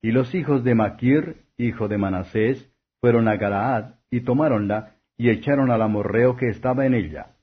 Y 0.00 0.12
los 0.12 0.34
hijos 0.34 0.62
de 0.62 0.74
Maquir, 0.74 1.44
hijo 1.56 1.88
de 1.88 1.98
Manasés, 1.98 2.70
fueron 3.00 3.26
a 3.26 3.36
Galaad, 3.36 3.96
y 4.10 4.20
tomáronla, 4.20 4.94
y 5.18 5.30
echaron 5.30 5.70
al 5.70 5.82
amorreo 5.82 6.36
que 6.36 6.48
estaba 6.48 6.86
en 6.86 6.94
ella. 6.94 7.34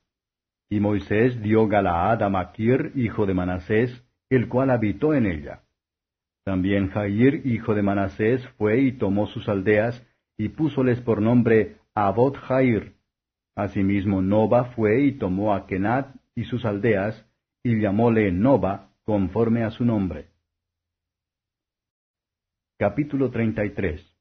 Y 0.68 0.80
Moisés 0.80 1.40
dio 1.42 1.68
Galaad 1.68 2.22
a 2.22 2.30
Maquir, 2.30 2.90
hijo 2.96 3.26
de 3.26 3.34
Manasés, 3.34 4.02
el 4.30 4.48
cual 4.48 4.70
habitó 4.70 5.14
en 5.14 5.26
ella. 5.26 5.62
También 6.44 6.88
Jair, 6.88 7.46
hijo 7.46 7.74
de 7.74 7.82
Manasés, 7.82 8.44
fue 8.56 8.80
y 8.80 8.92
tomó 8.92 9.26
sus 9.26 9.48
aldeas, 9.48 10.04
y 10.38 10.48
púsoles 10.48 11.00
por 11.02 11.20
nombre 11.20 11.76
Abot 11.94 12.36
Jair. 12.36 12.94
Asimismo 13.54 14.22
Noba 14.22 14.72
fue 14.72 15.02
y 15.02 15.12
tomó 15.12 15.54
a 15.54 15.66
Kenat 15.66 16.16
y 16.34 16.44
sus 16.44 16.64
aldeas, 16.64 17.24
y 17.62 17.78
llamóle 17.80 18.32
Noba, 18.32 18.90
conforme 19.04 19.64
a 19.64 19.70
su 19.70 19.84
nombre. 19.84 20.28
Capítulo 22.78 23.30
33 23.30 24.15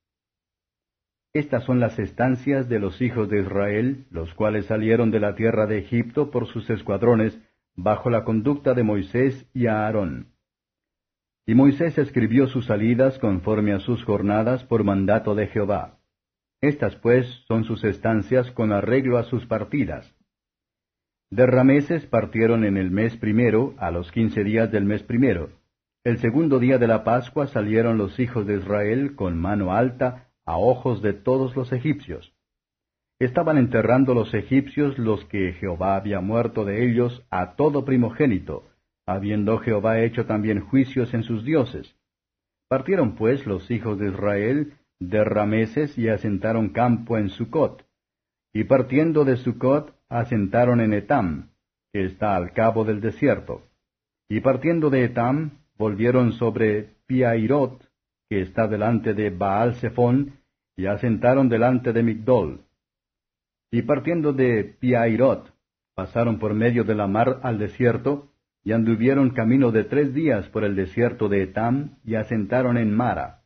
Estas 1.35 1.65
son 1.65 1.81
las 1.81 1.99
estancias 1.99 2.69
de 2.69 2.79
los 2.79 3.01
hijos 3.01 3.29
de 3.29 3.41
Israel, 3.41 4.05
los 4.09 4.33
cuales 4.35 4.67
salieron 4.67 5.11
de 5.11 5.19
la 5.19 5.35
tierra 5.35 5.67
de 5.67 5.79
Egipto 5.79 6.31
por 6.31 6.47
sus 6.47 6.69
escuadrones, 6.69 7.37
bajo 7.75 8.09
la 8.09 8.23
conducta 8.23 8.73
de 8.73 8.83
Moisés 8.83 9.45
y 9.53 9.67
Aarón. 9.67 10.29
Y 11.45 11.53
Moisés 11.53 11.97
escribió 11.97 12.47
sus 12.47 12.67
salidas 12.67 13.19
conforme 13.19 13.73
a 13.73 13.79
sus 13.79 14.01
jornadas 14.05 14.63
por 14.63 14.85
mandato 14.85 15.35
de 15.35 15.47
Jehová. 15.47 15.99
Estas 16.61 16.95
pues 16.95 17.27
son 17.49 17.65
sus 17.65 17.83
estancias 17.83 18.49
con 18.51 18.71
arreglo 18.71 19.17
a 19.17 19.23
sus 19.23 19.45
partidas. 19.45 20.15
De 21.29 21.45
Rameses 21.45 22.05
partieron 22.05 22.63
en 22.63 22.77
el 22.77 22.91
mes 22.91 23.17
primero, 23.17 23.73
a 23.77 23.91
los 23.91 24.09
quince 24.13 24.45
días 24.45 24.71
del 24.71 24.85
mes 24.85 25.03
primero. 25.03 25.49
El 26.05 26.17
segundo 26.19 26.59
día 26.59 26.77
de 26.77 26.87
la 26.87 27.03
Pascua 27.03 27.47
salieron 27.47 27.97
los 27.97 28.21
hijos 28.21 28.47
de 28.47 28.55
Israel 28.55 29.15
con 29.17 29.37
mano 29.37 29.73
alta 29.73 30.29
a 30.45 30.57
ojos 30.57 31.01
de 31.01 31.13
todos 31.13 31.55
los 31.55 31.71
egipcios. 31.71 32.33
Estaban 33.19 33.57
enterrando 33.57 34.13
los 34.13 34.33
egipcios 34.33 34.97
los 34.97 35.23
que 35.25 35.53
Jehová 35.53 35.95
había 35.95 36.19
muerto 36.19 36.65
de 36.65 36.85
ellos 36.85 37.25
a 37.29 37.55
todo 37.55 37.85
primogénito, 37.85 38.67
habiendo 39.05 39.57
Jehová 39.59 40.01
hecho 40.01 40.25
también 40.25 40.59
juicios 40.59 41.13
en 41.13 41.23
sus 41.23 41.45
dioses. 41.45 41.95
Partieron 42.67 43.15
pues 43.15 43.45
los 43.45 43.69
hijos 43.71 43.99
de 43.99 44.09
Israel 44.09 44.73
de 44.99 45.23
Rameses 45.23 45.97
y 45.97 46.09
asentaron 46.09 46.69
campo 46.69 47.17
en 47.17 47.29
Sucot. 47.29 47.85
Y 48.53 48.63
partiendo 48.65 49.25
de 49.25 49.37
Sucot, 49.37 49.95
asentaron 50.09 50.81
en 50.81 50.93
Etam, 50.93 51.51
que 51.93 52.05
está 52.05 52.35
al 52.35 52.53
cabo 52.53 52.83
del 52.83 53.01
desierto. 53.01 53.63
Y 54.29 54.39
partiendo 54.39 54.89
de 54.89 55.05
Etam, 55.05 55.59
volvieron 55.77 56.33
sobre 56.33 56.95
Piairot, 57.05 57.84
que 58.35 58.41
está 58.41 58.67
delante 58.67 59.13
de 59.13 59.29
Baal 59.29 59.75
Zephón, 59.75 60.33
y 60.75 60.87
asentaron 60.87 61.47
delante 61.47 61.93
de 61.93 62.03
Migdol. 62.03 62.65
Y 63.71 63.83
partiendo 63.83 64.33
de 64.33 64.75
Piairot, 64.77 65.53
pasaron 65.95 66.37
por 66.37 66.53
medio 66.53 66.83
de 66.83 66.95
la 66.95 67.07
mar 67.07 67.39
al 67.43 67.57
desierto, 67.57 68.33
y 68.61 68.73
anduvieron 68.73 69.29
camino 69.29 69.71
de 69.71 69.85
tres 69.85 70.13
días 70.13 70.49
por 70.49 70.65
el 70.65 70.75
desierto 70.75 71.29
de 71.29 71.43
Etam, 71.43 71.91
y 72.03 72.15
asentaron 72.15 72.77
en 72.77 72.93
Mara. 72.93 73.43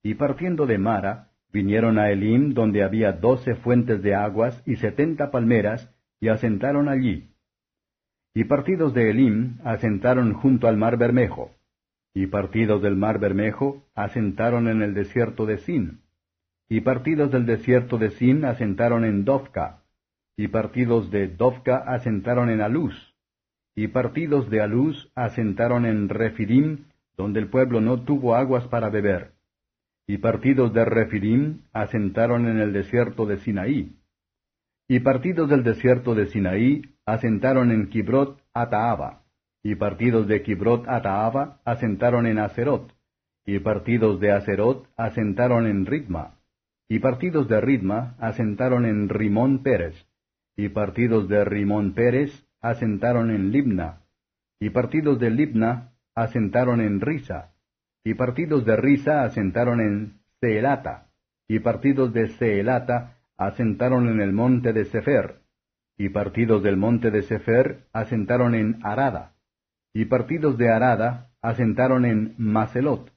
Y 0.00 0.14
partiendo 0.14 0.64
de 0.64 0.78
Mara, 0.78 1.32
vinieron 1.52 1.98
a 1.98 2.12
Elim, 2.12 2.54
donde 2.54 2.84
había 2.84 3.10
doce 3.10 3.56
fuentes 3.56 4.00
de 4.00 4.14
aguas 4.14 4.62
y 4.64 4.76
setenta 4.76 5.32
palmeras, 5.32 5.92
y 6.20 6.28
asentaron 6.28 6.88
allí. 6.88 7.32
Y 8.32 8.44
partidos 8.44 8.94
de 8.94 9.10
Elim, 9.10 9.58
asentaron 9.64 10.34
junto 10.34 10.68
al 10.68 10.76
mar 10.76 10.96
Bermejo. 10.98 11.50
Y 12.14 12.26
partidos 12.26 12.82
del 12.82 12.96
mar 12.96 13.18
Bermejo, 13.18 13.84
asentaron 13.94 14.68
en 14.68 14.82
el 14.82 14.94
desierto 14.94 15.46
de 15.46 15.58
Sin. 15.58 16.00
Y 16.68 16.80
partidos 16.80 17.30
del 17.30 17.46
desierto 17.46 17.98
de 17.98 18.10
Sin, 18.10 18.44
asentaron 18.44 19.04
en 19.04 19.24
Dovka. 19.24 19.82
Y 20.36 20.48
partidos 20.48 21.10
de 21.10 21.28
Dovka, 21.28 21.76
asentaron 21.76 22.50
en 22.50 22.60
Aluz. 22.60 23.14
Y 23.74 23.88
partidos 23.88 24.50
de 24.50 24.60
Aluz, 24.60 25.10
asentaron 25.14 25.86
en 25.86 26.08
Refidim, 26.08 26.86
donde 27.16 27.40
el 27.40 27.48
pueblo 27.48 27.80
no 27.80 28.02
tuvo 28.02 28.34
aguas 28.34 28.66
para 28.68 28.88
beber 28.90 29.32
y 30.10 30.18
partidos 30.18 30.74
de 30.74 30.84
Refidim 30.84 31.62
asentaron 31.72 32.48
en 32.48 32.58
el 32.58 32.72
desierto 32.72 33.26
de 33.26 33.38
Sinaí. 33.38 33.96
Y 34.88 34.98
partidos 34.98 35.48
del 35.48 35.62
desierto 35.62 36.16
de 36.16 36.26
Sinaí 36.26 36.82
asentaron 37.06 37.70
en 37.70 37.88
Kibrot 37.90 38.42
Ataaba. 38.52 39.22
Y 39.62 39.74
partidos 39.74 40.26
de 40.26 40.42
Kibrot 40.42 40.88
Ataaba 40.88 41.60
asentaron 41.64 42.26
en 42.26 42.38
Acerot. 42.38 42.92
Y 43.44 43.58
partidos 43.58 44.20
de 44.20 44.32
Acerot 44.32 44.88
asentaron 44.96 45.66
en 45.66 45.86
Ritma. 45.86 46.36
Y 46.88 46.98
partidos 46.98 47.48
de 47.48 47.60
Ritma 47.60 48.16
asentaron 48.18 48.86
en 48.86 49.08
Rimón 49.08 49.62
Pérez. 49.62 49.94
Y 50.56 50.68
partidos 50.68 51.28
de 51.28 51.44
Rimón 51.44 51.94
Pérez 51.94 52.46
asentaron 52.60 53.30
en 53.30 53.52
Libna. 53.52 54.00
Y 54.58 54.70
partidos 54.70 55.18
de 55.18 55.30
Libna 55.30 55.92
asentaron 56.14 56.80
en 56.80 57.00
Risa 57.00 57.50
y 58.04 58.14
partidos 58.14 58.64
de 58.64 58.76
Risa 58.76 59.24
asentaron 59.24 59.80
en 59.80 60.20
Seelata, 60.40 61.08
y 61.48 61.58
partidos 61.58 62.12
de 62.12 62.28
Seelata 62.28 63.18
asentaron 63.36 64.08
en 64.08 64.20
el 64.20 64.32
monte 64.32 64.72
de 64.72 64.86
Sefer, 64.86 65.40
y 65.98 66.08
partidos 66.08 66.62
del 66.62 66.76
monte 66.76 67.10
de 67.10 67.22
Sefer 67.22 67.84
asentaron 67.92 68.54
en 68.54 68.78
Arada, 68.82 69.34
y 69.92 70.04
partidos 70.06 70.56
de 70.56 70.70
Arada 70.70 71.30
asentaron 71.42 72.04
en 72.04 72.34
Macelot, 72.38 73.10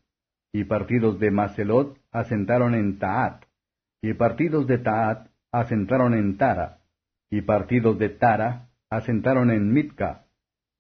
y 0.52 0.64
partidos 0.66 1.20
de 1.20 1.32
Macelot 1.32 1.98
asentaron 2.12 2.76
en 2.76 3.00
Taat, 3.00 3.44
y 4.02 4.14
partidos 4.14 4.68
de 4.68 4.80
Taat 4.80 5.28
asentaron 5.52 6.14
en 6.14 6.38
Tara, 6.38 6.80
y 7.30 7.42
partidos 7.42 7.98
de 8.00 8.10
Tara 8.10 8.70
asentaron 8.90 9.52
en 9.52 9.72
Mitka, 9.72 10.26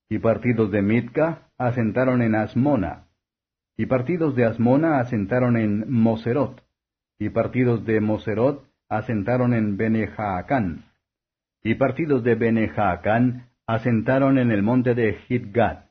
y 0.09 0.19
partidos 0.19 0.71
de 0.71 0.81
Mitka 0.81 1.49
asentaron 1.57 2.21
en 2.21 2.35
Asmona, 2.35 3.07
y 3.77 3.85
partidos 3.85 4.35
de 4.35 4.45
Asmona 4.45 4.99
asentaron 4.99 5.57
en 5.57 5.91
Moserot, 5.91 6.63
y 7.19 7.29
partidos 7.29 7.85
de 7.85 8.01
Moserot 8.01 8.65
asentaron 8.89 9.53
en 9.53 9.77
Benejaacán, 9.77 10.85
y 11.63 11.75
partidos 11.75 12.23
de 12.23 12.35
Benejaacán 12.35 13.52
asentaron 13.67 14.37
en 14.37 14.51
el 14.51 14.63
monte 14.63 14.93
de 14.93 15.13
Gidgad, 15.27 15.85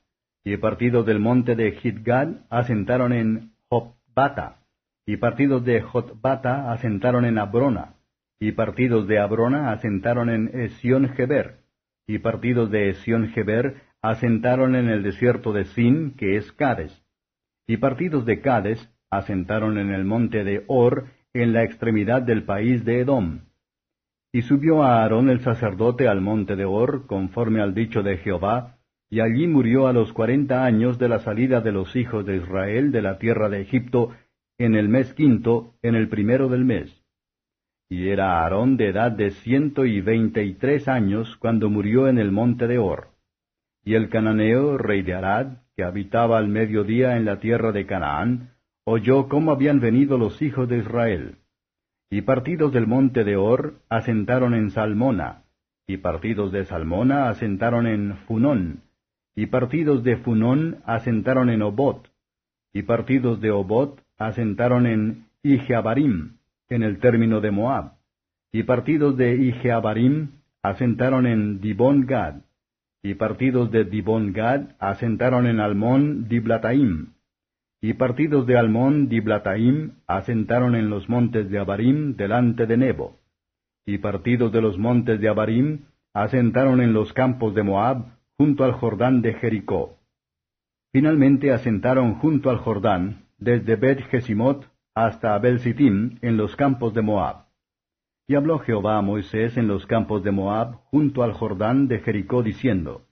y 0.44 0.56
partidos 0.56 1.06
del 1.06 1.20
monte 1.20 1.56
de 1.56 1.72
Gidgad 1.72 2.28
asentaron 2.50 3.12
en 3.12 3.52
Jotbata, 3.68 4.58
y 5.06 5.16
partidos 5.16 5.64
de 5.64 5.80
Jotbata 5.80 6.72
asentaron 6.72 7.24
en 7.24 7.38
Abrona, 7.38 7.94
y 8.40 8.52
partidos 8.52 9.06
de 9.06 9.18
Abrona 9.18 9.72
asentaron 9.72 10.30
en 10.30 10.48
Esión-Geber, 10.48 11.60
y 12.06 12.18
partidos 12.18 12.70
de 12.70 12.90
Esión-Geber 12.90 13.76
asentaron 14.02 14.74
en 14.74 14.88
el 14.88 15.02
desierto 15.02 15.52
de 15.52 15.64
Sin, 15.66 16.14
que 16.16 16.36
es 16.36 16.50
Cades, 16.52 17.02
y 17.66 17.76
partidos 17.76 18.26
de 18.26 18.40
Cades 18.40 18.90
asentaron 19.10 19.78
en 19.78 19.92
el 19.92 20.04
monte 20.04 20.42
de 20.44 20.64
Or, 20.66 21.06
en 21.34 21.52
la 21.52 21.62
extremidad 21.62 22.22
del 22.22 22.44
país 22.44 22.84
de 22.84 23.00
Edom. 23.00 23.40
Y 24.32 24.42
subió 24.42 24.82
a 24.82 25.02
Aarón 25.02 25.28
el 25.28 25.40
sacerdote 25.40 26.08
al 26.08 26.22
monte 26.22 26.56
de 26.56 26.64
Or, 26.64 27.06
conforme 27.06 27.60
al 27.60 27.74
dicho 27.74 28.02
de 28.02 28.16
Jehová, 28.16 28.78
y 29.10 29.20
allí 29.20 29.46
murió 29.46 29.88
a 29.88 29.92
los 29.92 30.14
cuarenta 30.14 30.64
años 30.64 30.98
de 30.98 31.10
la 31.10 31.18
salida 31.18 31.60
de 31.60 31.70
los 31.70 31.94
hijos 31.96 32.24
de 32.24 32.36
Israel 32.36 32.92
de 32.92 33.02
la 33.02 33.18
tierra 33.18 33.50
de 33.50 33.60
Egipto, 33.60 34.08
en 34.56 34.74
el 34.74 34.88
mes 34.88 35.12
quinto, 35.12 35.74
en 35.82 35.94
el 35.94 36.08
primero 36.08 36.48
del 36.48 36.64
mes. 36.64 36.90
Y 37.90 38.08
era 38.08 38.40
Aarón 38.40 38.78
de 38.78 38.88
edad 38.88 39.12
de 39.12 39.32
ciento 39.32 39.84
y 39.84 40.00
veinte 40.00 40.42
y 40.44 40.54
tres 40.54 40.88
años 40.88 41.36
cuando 41.36 41.68
murió 41.68 42.08
en 42.08 42.16
el 42.16 42.32
monte 42.32 42.66
de 42.66 42.78
Or. 42.78 43.08
Y 43.84 43.96
el 43.96 44.08
cananeo, 44.08 44.78
rey 44.78 45.02
de 45.02 45.12
Arad, 45.12 45.58
que 45.76 45.84
habitaba 45.84 46.38
al 46.38 46.48
mediodía 46.48 47.18
en 47.18 47.26
la 47.26 47.38
tierra 47.38 47.70
de 47.70 47.84
Canaán, 47.84 48.54
oyó 48.84 49.28
cómo 49.28 49.52
habían 49.52 49.80
venido 49.80 50.16
los 50.16 50.40
hijos 50.40 50.70
de 50.70 50.78
Israel. 50.78 51.36
Y 52.12 52.20
partidos 52.20 52.74
del 52.74 52.86
monte 52.86 53.24
de 53.24 53.36
Or 53.36 53.76
asentaron 53.88 54.52
en 54.52 54.70
Salmona, 54.70 55.44
y 55.86 55.96
partidos 55.96 56.52
de 56.52 56.66
Salmona 56.66 57.30
asentaron 57.30 57.86
en 57.86 58.18
Funón, 58.26 58.82
y 59.34 59.46
partidos 59.46 60.04
de 60.04 60.18
Funón 60.18 60.82
asentaron 60.84 61.48
en 61.48 61.62
Obot, 61.62 62.06
y 62.74 62.82
partidos 62.82 63.40
de 63.40 63.50
Obot 63.50 63.98
asentaron 64.18 64.86
en 64.86 65.24
Ijeabarim, 65.42 66.36
en 66.68 66.82
el 66.82 66.98
término 66.98 67.40
de 67.40 67.50
Moab, 67.50 67.92
y 68.52 68.64
partidos 68.64 69.16
de 69.16 69.34
Ijeabarim 69.34 70.32
asentaron 70.62 71.26
en 71.26 71.62
Dibon 71.62 72.04
Gad, 72.04 72.42
y 73.02 73.14
partidos 73.14 73.70
de 73.70 73.84
Dibon 73.84 74.34
Gad 74.34 74.76
asentaron 74.78 75.46
en 75.46 75.60
Almón 75.60 76.28
Diblataim, 76.28 77.11
y 77.84 77.94
partidos 77.94 78.46
de 78.46 78.56
Almón 78.56 79.08
Diblataim 79.08 79.96
asentaron 80.06 80.76
en 80.76 80.88
los 80.88 81.08
montes 81.08 81.50
de 81.50 81.58
Abarim 81.58 82.14
delante 82.14 82.64
de 82.66 82.76
Nebo, 82.76 83.18
y 83.84 83.98
partidos 83.98 84.52
de 84.52 84.62
los 84.62 84.78
montes 84.78 85.20
de 85.20 85.28
Abarim 85.28 85.86
asentaron 86.14 86.80
en 86.80 86.92
los 86.92 87.12
campos 87.12 87.56
de 87.56 87.64
Moab 87.64 88.04
junto 88.38 88.62
al 88.62 88.72
Jordán 88.72 89.20
de 89.20 89.34
Jericó. 89.34 89.98
Finalmente 90.92 91.52
asentaron 91.52 92.14
junto 92.14 92.50
al 92.50 92.58
Jordán, 92.58 93.24
desde 93.38 93.74
Bet 93.74 94.00
Jesimot 94.10 94.70
hasta 94.94 95.34
Abel 95.34 95.58
Sittim, 95.58 96.18
en 96.22 96.36
los 96.36 96.54
campos 96.54 96.94
de 96.94 97.02
Moab. 97.02 97.46
Y 98.28 98.36
habló 98.36 98.60
Jehová 98.60 98.98
a 98.98 99.02
Moisés 99.02 99.56
en 99.56 99.66
los 99.66 99.86
campos 99.86 100.22
de 100.22 100.30
Moab, 100.30 100.76
junto 100.84 101.24
al 101.24 101.32
Jordán 101.32 101.88
de 101.88 101.98
Jericó, 101.98 102.44
diciendo, 102.44 103.06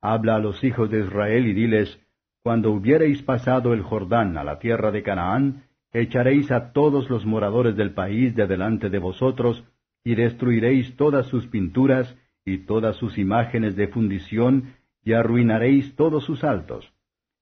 Habla 0.00 0.36
a 0.36 0.38
los 0.38 0.64
hijos 0.64 0.90
de 0.90 1.00
Israel 1.00 1.46
y 1.46 1.52
diles, 1.52 2.00
Cuando 2.46 2.70
hubiereis 2.70 3.24
pasado 3.24 3.74
el 3.74 3.82
Jordán 3.82 4.38
a 4.38 4.44
la 4.44 4.60
tierra 4.60 4.92
de 4.92 5.02
Canaán, 5.02 5.64
echaréis 5.92 6.52
a 6.52 6.70
todos 6.70 7.10
los 7.10 7.26
moradores 7.26 7.74
del 7.74 7.92
país 7.92 8.36
de 8.36 8.46
delante 8.46 8.88
de 8.88 9.00
vosotros, 9.00 9.64
y 10.04 10.14
destruiréis 10.14 10.94
todas 10.94 11.26
sus 11.26 11.48
pinturas 11.48 12.16
y 12.44 12.58
todas 12.58 12.94
sus 12.94 13.18
imágenes 13.18 13.74
de 13.74 13.88
fundición, 13.88 14.76
y 15.02 15.14
arruinaréis 15.14 15.96
todos 15.96 16.22
sus 16.22 16.44
altos. 16.44 16.88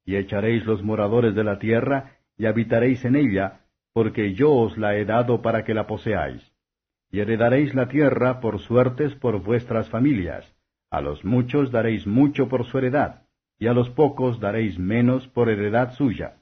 Y 0.07 0.17
echaréis 0.17 0.65
los 0.65 0.83
moradores 0.83 1.35
de 1.35 1.45
la 1.45 1.59
tierra, 1.59 2.17
y 2.39 2.47
habitaréis 2.47 3.05
en 3.05 3.17
ella, 3.17 3.61
porque 3.93 4.33
yo 4.33 4.55
os 4.55 4.79
la 4.79 4.97
he 4.97 5.05
dado 5.05 5.43
para 5.43 5.65
que 5.65 5.75
la 5.75 5.87
poseáis 5.87 6.51
y 7.13 7.21
heredaréis 7.21 7.75
la 7.75 7.89
tierra 7.89 8.41
por 8.41 8.59
suertes 8.59 9.15
por 9.17 9.43
vuestras 9.43 9.91
familias. 9.91 10.51
A 10.91 11.03
los 11.03 11.27
muchos 11.27 11.71
daréis 11.71 12.07
mucho 12.07 12.49
por 12.49 12.65
su 12.65 12.79
heredad, 12.79 13.24
y 13.65 13.67
a 13.67 13.73
los 13.73 13.89
pocos 13.89 14.41
daréis 14.41 14.79
menos 14.79 15.27
por 15.29 15.49
heredad 15.49 15.95
suya. 15.95 16.37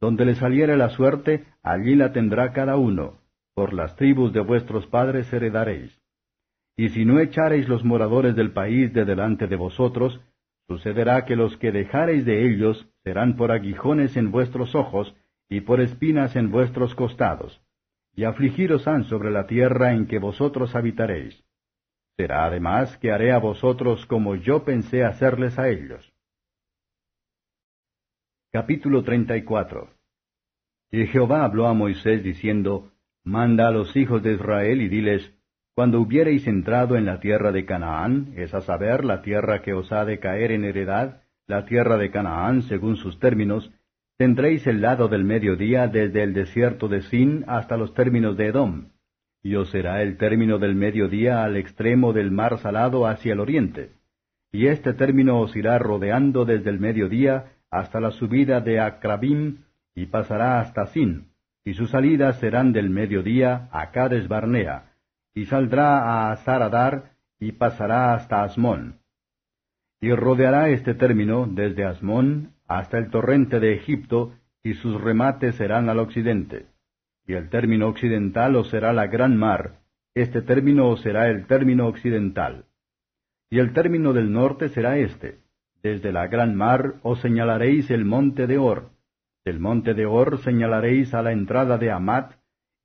Donde 0.00 0.24
le 0.24 0.36
saliere 0.36 0.76
la 0.76 0.90
suerte, 0.90 1.44
allí 1.64 1.96
la 1.96 2.12
tendrá 2.12 2.52
cada 2.52 2.76
uno, 2.76 3.18
por 3.52 3.72
las 3.72 3.96
tribus 3.96 4.32
de 4.32 4.40
vuestros 4.40 4.86
padres 4.86 5.32
heredaréis. 5.32 6.00
Y 6.76 6.90
si 6.90 7.04
no 7.04 7.18
echareis 7.18 7.68
los 7.68 7.84
moradores 7.84 8.36
del 8.36 8.52
país 8.52 8.92
de 8.92 9.04
delante 9.04 9.48
de 9.48 9.56
vosotros, 9.56 10.20
sucederá 10.68 11.24
que 11.24 11.34
los 11.34 11.56
que 11.56 11.72
dejareis 11.72 12.24
de 12.24 12.46
ellos 12.46 12.88
serán 13.02 13.34
por 13.34 13.50
aguijones 13.50 14.16
en 14.16 14.30
vuestros 14.30 14.76
ojos 14.76 15.16
y 15.48 15.62
por 15.62 15.80
espinas 15.80 16.36
en 16.36 16.52
vuestros 16.52 16.94
costados 16.94 17.60
y 18.14 18.24
afligiros 18.24 18.86
han 18.86 19.04
sobre 19.04 19.30
la 19.30 19.46
tierra 19.46 19.94
en 19.94 20.06
que 20.06 20.18
vosotros 20.18 20.74
habitaréis. 20.74 21.42
Será 22.16 22.44
además 22.44 22.98
que 22.98 23.10
haré 23.10 23.32
a 23.32 23.38
vosotros 23.38 24.04
como 24.06 24.34
yo 24.36 24.64
pensé 24.64 25.02
hacerles 25.02 25.58
a 25.58 25.68
ellos. 25.68 26.11
Capítulo 28.54 29.02
34 29.02 29.88
Y 30.90 31.06
Jehová 31.06 31.42
habló 31.42 31.68
a 31.68 31.72
Moisés 31.72 32.22
diciendo, 32.22 32.92
Manda 33.24 33.68
a 33.68 33.70
los 33.70 33.96
hijos 33.96 34.22
de 34.22 34.34
Israel 34.34 34.82
y 34.82 34.90
diles, 34.90 35.32
Cuando 35.74 36.02
hubiereis 36.02 36.46
entrado 36.46 36.96
en 36.96 37.06
la 37.06 37.18
tierra 37.18 37.50
de 37.50 37.64
Canaán, 37.64 38.34
es 38.36 38.52
a 38.52 38.60
saber, 38.60 39.06
la 39.06 39.22
tierra 39.22 39.62
que 39.62 39.72
os 39.72 39.90
ha 39.90 40.04
de 40.04 40.18
caer 40.18 40.52
en 40.52 40.66
heredad, 40.66 41.22
la 41.46 41.64
tierra 41.64 41.96
de 41.96 42.10
Canaán 42.10 42.60
según 42.64 42.96
sus 42.96 43.18
términos, 43.18 43.72
Tendréis 44.18 44.66
el 44.66 44.82
lado 44.82 45.08
del 45.08 45.24
mediodía 45.24 45.88
desde 45.88 46.22
el 46.22 46.34
desierto 46.34 46.88
de 46.88 47.00
Sin 47.00 47.46
hasta 47.46 47.78
los 47.78 47.94
términos 47.94 48.36
de 48.36 48.48
Edom, 48.48 48.90
y 49.42 49.54
os 49.54 49.70
será 49.70 50.02
el 50.02 50.18
término 50.18 50.58
del 50.58 50.74
mediodía 50.74 51.42
al 51.42 51.56
extremo 51.56 52.12
del 52.12 52.30
mar 52.30 52.58
salado 52.58 53.06
hacia 53.06 53.32
el 53.32 53.40
oriente. 53.40 53.92
Y 54.52 54.66
este 54.66 54.92
término 54.92 55.40
os 55.40 55.56
irá 55.56 55.78
rodeando 55.78 56.44
desde 56.44 56.68
el 56.68 56.80
mediodía 56.80 57.51
hasta 57.72 58.00
la 58.00 58.12
subida 58.12 58.60
de 58.60 58.78
Acrabim, 58.78 59.64
y 59.94 60.06
pasará 60.06 60.60
hasta 60.60 60.86
Sin, 60.86 61.32
y 61.64 61.74
sus 61.74 61.90
salidas 61.90 62.38
serán 62.38 62.72
del 62.72 62.90
mediodía 62.90 63.68
a 63.72 63.90
Cades 63.90 64.28
Barnea, 64.28 64.92
y 65.34 65.46
saldrá 65.46 66.02
a 66.02 66.32
Azaradar, 66.32 67.12
y 67.40 67.52
pasará 67.52 68.14
hasta 68.14 68.44
Asmón. 68.44 69.00
Y 70.00 70.12
rodeará 70.12 70.68
este 70.68 70.94
término 70.94 71.46
desde 71.50 71.84
Asmón 71.84 72.52
hasta 72.68 72.98
el 72.98 73.10
torrente 73.10 73.58
de 73.58 73.74
Egipto, 73.74 74.34
y 74.62 74.74
sus 74.74 75.00
remates 75.00 75.56
serán 75.56 75.88
al 75.88 75.98
occidente. 75.98 76.66
Y 77.26 77.32
el 77.32 77.48
término 77.48 77.88
occidental 77.88 78.54
os 78.56 78.68
será 78.68 78.92
la 78.92 79.06
gran 79.06 79.36
mar, 79.36 79.80
este 80.14 80.42
término 80.42 80.90
os 80.90 81.00
será 81.00 81.30
el 81.30 81.46
término 81.46 81.86
occidental. 81.86 82.66
Y 83.48 83.60
el 83.60 83.72
término 83.72 84.12
del 84.12 84.30
norte 84.30 84.68
será 84.68 84.98
este. 84.98 85.41
Desde 85.82 86.12
la 86.12 86.28
gran 86.28 86.54
mar 86.54 86.94
os 87.02 87.20
señalaréis 87.20 87.90
el 87.90 88.04
monte 88.04 88.46
de 88.46 88.58
Or. 88.58 88.90
Del 89.44 89.58
monte 89.58 89.94
de 89.94 90.06
Or 90.06 90.38
señalaréis 90.38 91.12
a 91.12 91.22
la 91.22 91.32
entrada 91.32 91.76
de 91.76 91.90
Amat, 91.90 92.34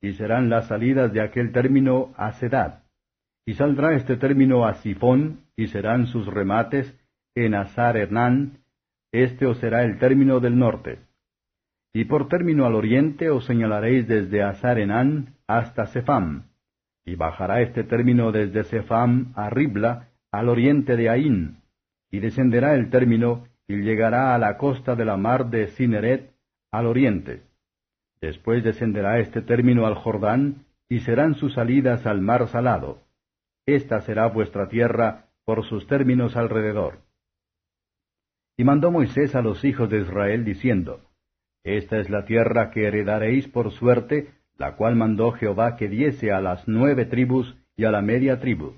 y 0.01 0.13
serán 0.13 0.49
las 0.49 0.67
salidas 0.67 1.13
de 1.13 1.21
aquel 1.21 1.51
término 1.51 2.13
a 2.17 2.31
Sedad. 2.33 2.83
Y 3.45 3.53
saldrá 3.53 3.95
este 3.95 4.17
término 4.17 4.65
a 4.65 4.73
Sifón, 4.75 5.41
y 5.55 5.67
serán 5.67 6.07
sus 6.07 6.25
remates 6.27 6.93
en 7.35 7.53
Azar 7.53 7.97
Hernán, 7.97 8.59
este 9.11 9.45
os 9.45 9.57
será 9.59 9.83
el 9.83 9.99
término 9.99 10.39
del 10.39 10.57
norte. 10.57 10.99
Y 11.93 12.05
por 12.05 12.27
término 12.27 12.65
al 12.65 12.75
oriente 12.75 13.29
os 13.29 13.45
señalaréis 13.45 14.07
desde 14.07 14.43
Azarenán 14.43 15.35
hasta 15.47 15.85
Sefam, 15.87 16.47
y 17.05 17.15
bajará 17.15 17.61
este 17.61 17.83
término 17.83 18.31
desde 18.31 18.63
Sefam 18.63 19.33
a 19.35 19.49
Ribla, 19.49 20.09
al 20.31 20.49
oriente 20.49 20.95
de 20.95 21.09
Ain, 21.09 21.57
y 22.11 22.19
descenderá 22.19 22.75
el 22.75 22.89
término 22.89 23.47
y 23.67 23.77
llegará 23.77 24.33
a 24.33 24.37
la 24.37 24.57
costa 24.57 24.95
de 24.95 25.05
la 25.05 25.17
mar 25.17 25.49
de 25.49 25.67
Cineret, 25.67 26.33
al 26.71 26.85
oriente. 26.85 27.43
Después 28.21 28.63
descenderá 28.63 29.19
este 29.19 29.41
término 29.41 29.85
al 29.85 29.95
Jordán, 29.95 30.65
y 30.89 31.01
serán 31.01 31.35
sus 31.35 31.53
salidas 31.53 32.05
al 32.05 32.21
mar 32.21 32.47
salado. 32.47 33.01
Esta 33.65 34.01
será 34.01 34.27
vuestra 34.27 34.69
tierra 34.69 35.25
por 35.43 35.65
sus 35.65 35.85
términos 35.87 36.37
alrededor. 36.37 36.99
Y 38.55 38.63
mandó 38.63 38.91
Moisés 38.91 39.35
a 39.35 39.41
los 39.41 39.63
hijos 39.65 39.89
de 39.89 39.99
Israel 39.99 40.45
diciendo, 40.45 41.01
Esta 41.63 41.99
es 41.99 42.09
la 42.09 42.25
tierra 42.25 42.71
que 42.71 42.87
heredaréis 42.87 43.47
por 43.49 43.71
suerte, 43.71 44.31
la 44.57 44.75
cual 44.75 44.95
mandó 44.95 45.31
Jehová 45.33 45.75
que 45.75 45.89
diese 45.89 46.31
a 46.31 46.41
las 46.41 46.67
nueve 46.67 47.05
tribus 47.05 47.55
y 47.75 47.83
a 47.83 47.91
la 47.91 48.01
media 48.01 48.39
tribu, 48.39 48.73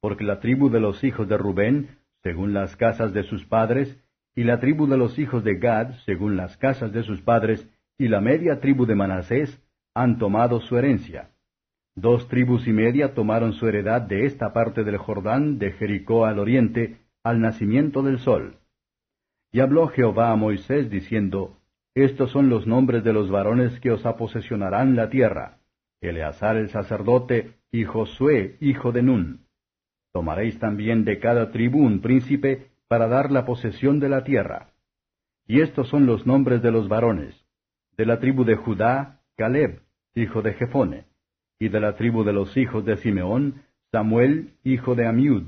porque 0.00 0.24
la 0.24 0.40
tribu 0.40 0.70
de 0.70 0.80
los 0.80 1.04
hijos 1.04 1.28
de 1.28 1.36
Rubén, 1.36 1.99
según 2.22 2.52
las 2.52 2.76
casas 2.76 3.12
de 3.12 3.22
sus 3.24 3.44
padres, 3.46 3.98
y 4.34 4.44
la 4.44 4.60
tribu 4.60 4.86
de 4.86 4.96
los 4.96 5.18
hijos 5.18 5.44
de 5.44 5.56
Gad, 5.56 5.94
según 6.06 6.36
las 6.36 6.56
casas 6.56 6.92
de 6.92 7.02
sus 7.02 7.20
padres, 7.20 7.68
y 7.98 8.08
la 8.08 8.20
media 8.20 8.60
tribu 8.60 8.86
de 8.86 8.94
Manasés, 8.94 9.60
han 9.94 10.18
tomado 10.18 10.60
su 10.60 10.76
herencia. 10.76 11.30
Dos 11.94 12.28
tribus 12.28 12.66
y 12.66 12.72
media 12.72 13.14
tomaron 13.14 13.52
su 13.52 13.66
heredad 13.66 14.02
de 14.02 14.24
esta 14.24 14.52
parte 14.52 14.84
del 14.84 14.96
Jordán, 14.96 15.58
de 15.58 15.72
Jericó 15.72 16.24
al 16.24 16.38
oriente, 16.38 16.98
al 17.22 17.40
nacimiento 17.40 18.02
del 18.02 18.18
sol. 18.18 18.56
Y 19.52 19.60
habló 19.60 19.88
Jehová 19.88 20.30
a 20.30 20.36
Moisés 20.36 20.90
diciendo, 20.90 21.56
Estos 21.94 22.30
son 22.30 22.48
los 22.48 22.66
nombres 22.66 23.02
de 23.02 23.12
los 23.12 23.30
varones 23.30 23.78
que 23.80 23.90
os 23.90 24.06
aposesionarán 24.06 24.94
la 24.94 25.10
tierra, 25.10 25.58
Eleazar 26.00 26.56
el 26.56 26.70
sacerdote 26.70 27.56
y 27.70 27.84
Josué 27.84 28.56
hijo 28.60 28.90
de 28.92 29.02
Nun. 29.02 29.40
Tomaréis 30.12 30.58
también 30.58 31.04
de 31.04 31.18
cada 31.18 31.50
tribu 31.50 31.78
un 31.80 32.00
príncipe 32.00 32.70
para 32.88 33.08
dar 33.08 33.30
la 33.30 33.44
posesión 33.44 34.00
de 34.00 34.08
la 34.08 34.24
tierra. 34.24 34.70
Y 35.46 35.60
estos 35.60 35.88
son 35.88 36.06
los 36.06 36.26
nombres 36.26 36.62
de 36.62 36.70
los 36.70 36.88
varones. 36.88 37.34
De 37.96 38.06
la 38.06 38.18
tribu 38.18 38.44
de 38.44 38.56
Judá, 38.56 39.20
Caleb, 39.36 39.80
hijo 40.14 40.42
de 40.42 40.54
Jefone. 40.54 41.04
Y 41.58 41.68
de 41.68 41.80
la 41.80 41.96
tribu 41.96 42.24
de 42.24 42.32
los 42.32 42.56
hijos 42.56 42.84
de 42.84 42.96
Simeón, 42.96 43.62
Samuel, 43.92 44.54
hijo 44.64 44.94
de 44.94 45.06
Amiud. 45.06 45.44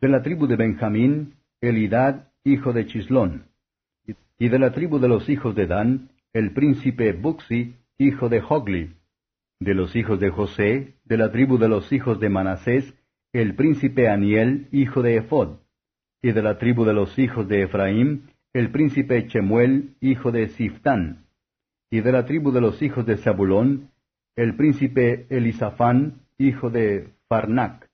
De 0.00 0.08
la 0.08 0.22
tribu 0.22 0.46
de 0.46 0.56
Benjamín, 0.56 1.34
Elidad, 1.60 2.28
hijo 2.44 2.72
de 2.72 2.86
Chislón, 2.86 3.46
y 4.38 4.48
de 4.48 4.58
la 4.58 4.72
tribu 4.72 4.98
de 4.98 5.08
los 5.08 5.28
hijos 5.28 5.54
de 5.54 5.66
Dan, 5.66 6.10
el 6.32 6.52
príncipe 6.52 7.12
Buxi, 7.12 7.74
hijo 7.98 8.28
de 8.28 8.40
Hogli, 8.46 8.94
de 9.58 9.74
los 9.74 9.96
hijos 9.96 10.20
de 10.20 10.30
José, 10.30 10.94
de 11.04 11.16
la 11.16 11.32
tribu 11.32 11.58
de 11.58 11.68
los 11.68 11.92
hijos 11.92 12.20
de 12.20 12.28
Manasés, 12.28 12.94
el 13.40 13.54
príncipe 13.54 14.08
Aniel, 14.08 14.66
hijo 14.72 15.02
de 15.02 15.16
Ephod, 15.16 15.58
y 16.22 16.32
de 16.32 16.42
la 16.42 16.56
tribu 16.56 16.86
de 16.86 16.94
los 16.94 17.18
hijos 17.18 17.46
de 17.46 17.62
Ephraim, 17.64 18.28
el 18.54 18.70
príncipe 18.70 19.26
Chemuel, 19.26 19.94
hijo 20.00 20.32
de 20.32 20.48
Siftán, 20.48 21.26
y 21.90 22.00
de 22.00 22.12
la 22.12 22.24
tribu 22.24 22.50
de 22.50 22.62
los 22.62 22.80
hijos 22.80 23.04
de 23.04 23.18
Zabulón, 23.18 23.90
el 24.36 24.56
príncipe 24.56 25.26
Elisafán, 25.28 26.22
hijo 26.38 26.70
de 26.70 27.10
Farnac, 27.28 27.90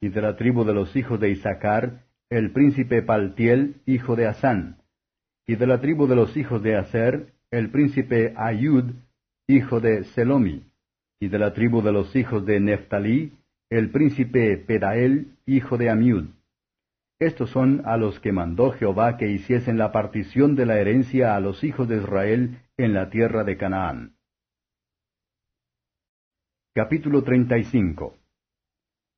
y 0.00 0.08
de 0.08 0.20
la 0.20 0.36
tribu 0.36 0.64
de 0.64 0.74
los 0.74 0.96
hijos 0.96 1.20
de 1.20 1.30
Isaacar, 1.30 2.02
el 2.28 2.50
príncipe 2.50 3.02
Paltiel, 3.02 3.76
hijo 3.86 4.16
de 4.16 4.26
Asán, 4.26 4.78
y 5.46 5.54
de 5.54 5.66
la 5.68 5.80
tribu 5.80 6.08
de 6.08 6.16
los 6.16 6.36
hijos 6.36 6.60
de 6.60 6.76
Aser, 6.76 7.32
el 7.52 7.70
príncipe 7.70 8.34
Ayud, 8.36 8.94
hijo 9.46 9.78
de 9.78 10.02
Selomi, 10.02 10.64
y 11.20 11.28
de 11.28 11.38
la 11.38 11.52
tribu 11.52 11.82
de 11.82 11.92
los 11.92 12.16
hijos 12.16 12.44
de 12.44 12.58
Neftalí, 12.58 13.32
el 13.78 13.90
príncipe 13.90 14.58
Pedael, 14.58 15.38
hijo 15.46 15.78
de 15.78 15.88
Amiud. 15.88 16.26
Estos 17.18 17.48
son 17.48 17.80
a 17.86 17.96
los 17.96 18.20
que 18.20 18.30
mandó 18.30 18.72
Jehová 18.72 19.16
que 19.16 19.30
hiciesen 19.30 19.78
la 19.78 19.92
partición 19.92 20.56
de 20.56 20.66
la 20.66 20.78
herencia 20.78 21.36
a 21.36 21.40
los 21.40 21.64
hijos 21.64 21.88
de 21.88 21.96
Israel 21.96 22.60
en 22.76 22.92
la 22.92 23.08
tierra 23.08 23.44
de 23.44 23.56
Canaán. 23.56 24.16
Capítulo 26.74 27.22
35 27.22 28.18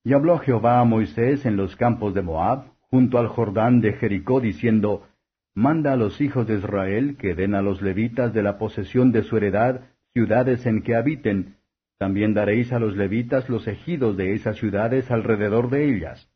Y 0.05 0.13
habló 0.13 0.39
Jehová 0.39 0.79
a 0.79 0.85
Moisés 0.85 1.47
en 1.47 1.57
los 1.57 1.75
campos 1.75 2.15
de 2.15 2.23
Moab, 2.23 2.67
junto 2.79 3.19
al 3.19 3.27
Jordán 3.27 3.81
de 3.81 3.95
Jericó, 3.95 4.41
diciendo, 4.41 5.09
Manda 5.53 5.95
a 5.95 5.97
los 5.97 6.21
hijos 6.21 6.47
de 6.47 6.59
Israel 6.59 7.17
que 7.17 7.35
den 7.35 7.57
a 7.57 7.63
los 7.63 7.83
levitas 7.83 8.33
de 8.33 8.45
la 8.45 8.57
posesión 8.59 9.11
de 9.11 9.25
su 9.25 9.37
heredad 9.37 9.81
ciudades 10.13 10.65
en 10.65 10.83
que 10.83 10.95
habiten, 10.95 11.57
también 12.05 12.35
daréis 12.35 12.71
a 12.73 12.79
los 12.79 12.95
levitas 12.97 13.49
los 13.49 13.67
ejidos 13.67 14.17
de 14.17 14.35
esas 14.35 14.57
ciudades 14.59 15.11
alrededor 15.11 15.71
de 15.71 15.89
ellas. 15.89 16.29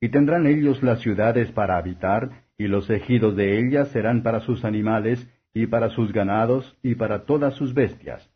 Y 0.00 0.08
tendrán 0.08 0.46
ellos 0.46 0.82
las 0.82 1.00
ciudades 1.00 1.50
para 1.52 1.76
habitar, 1.76 2.46
y 2.56 2.68
los 2.68 2.88
ejidos 2.88 3.36
de 3.36 3.58
ellas 3.58 3.88
serán 3.88 4.22
para 4.22 4.40
sus 4.40 4.64
animales, 4.64 5.28
y 5.52 5.66
para 5.66 5.90
sus 5.90 6.12
ganados, 6.12 6.78
y 6.82 6.94
para 6.94 7.24
todas 7.24 7.54
sus 7.54 7.74
bestias 7.74 8.30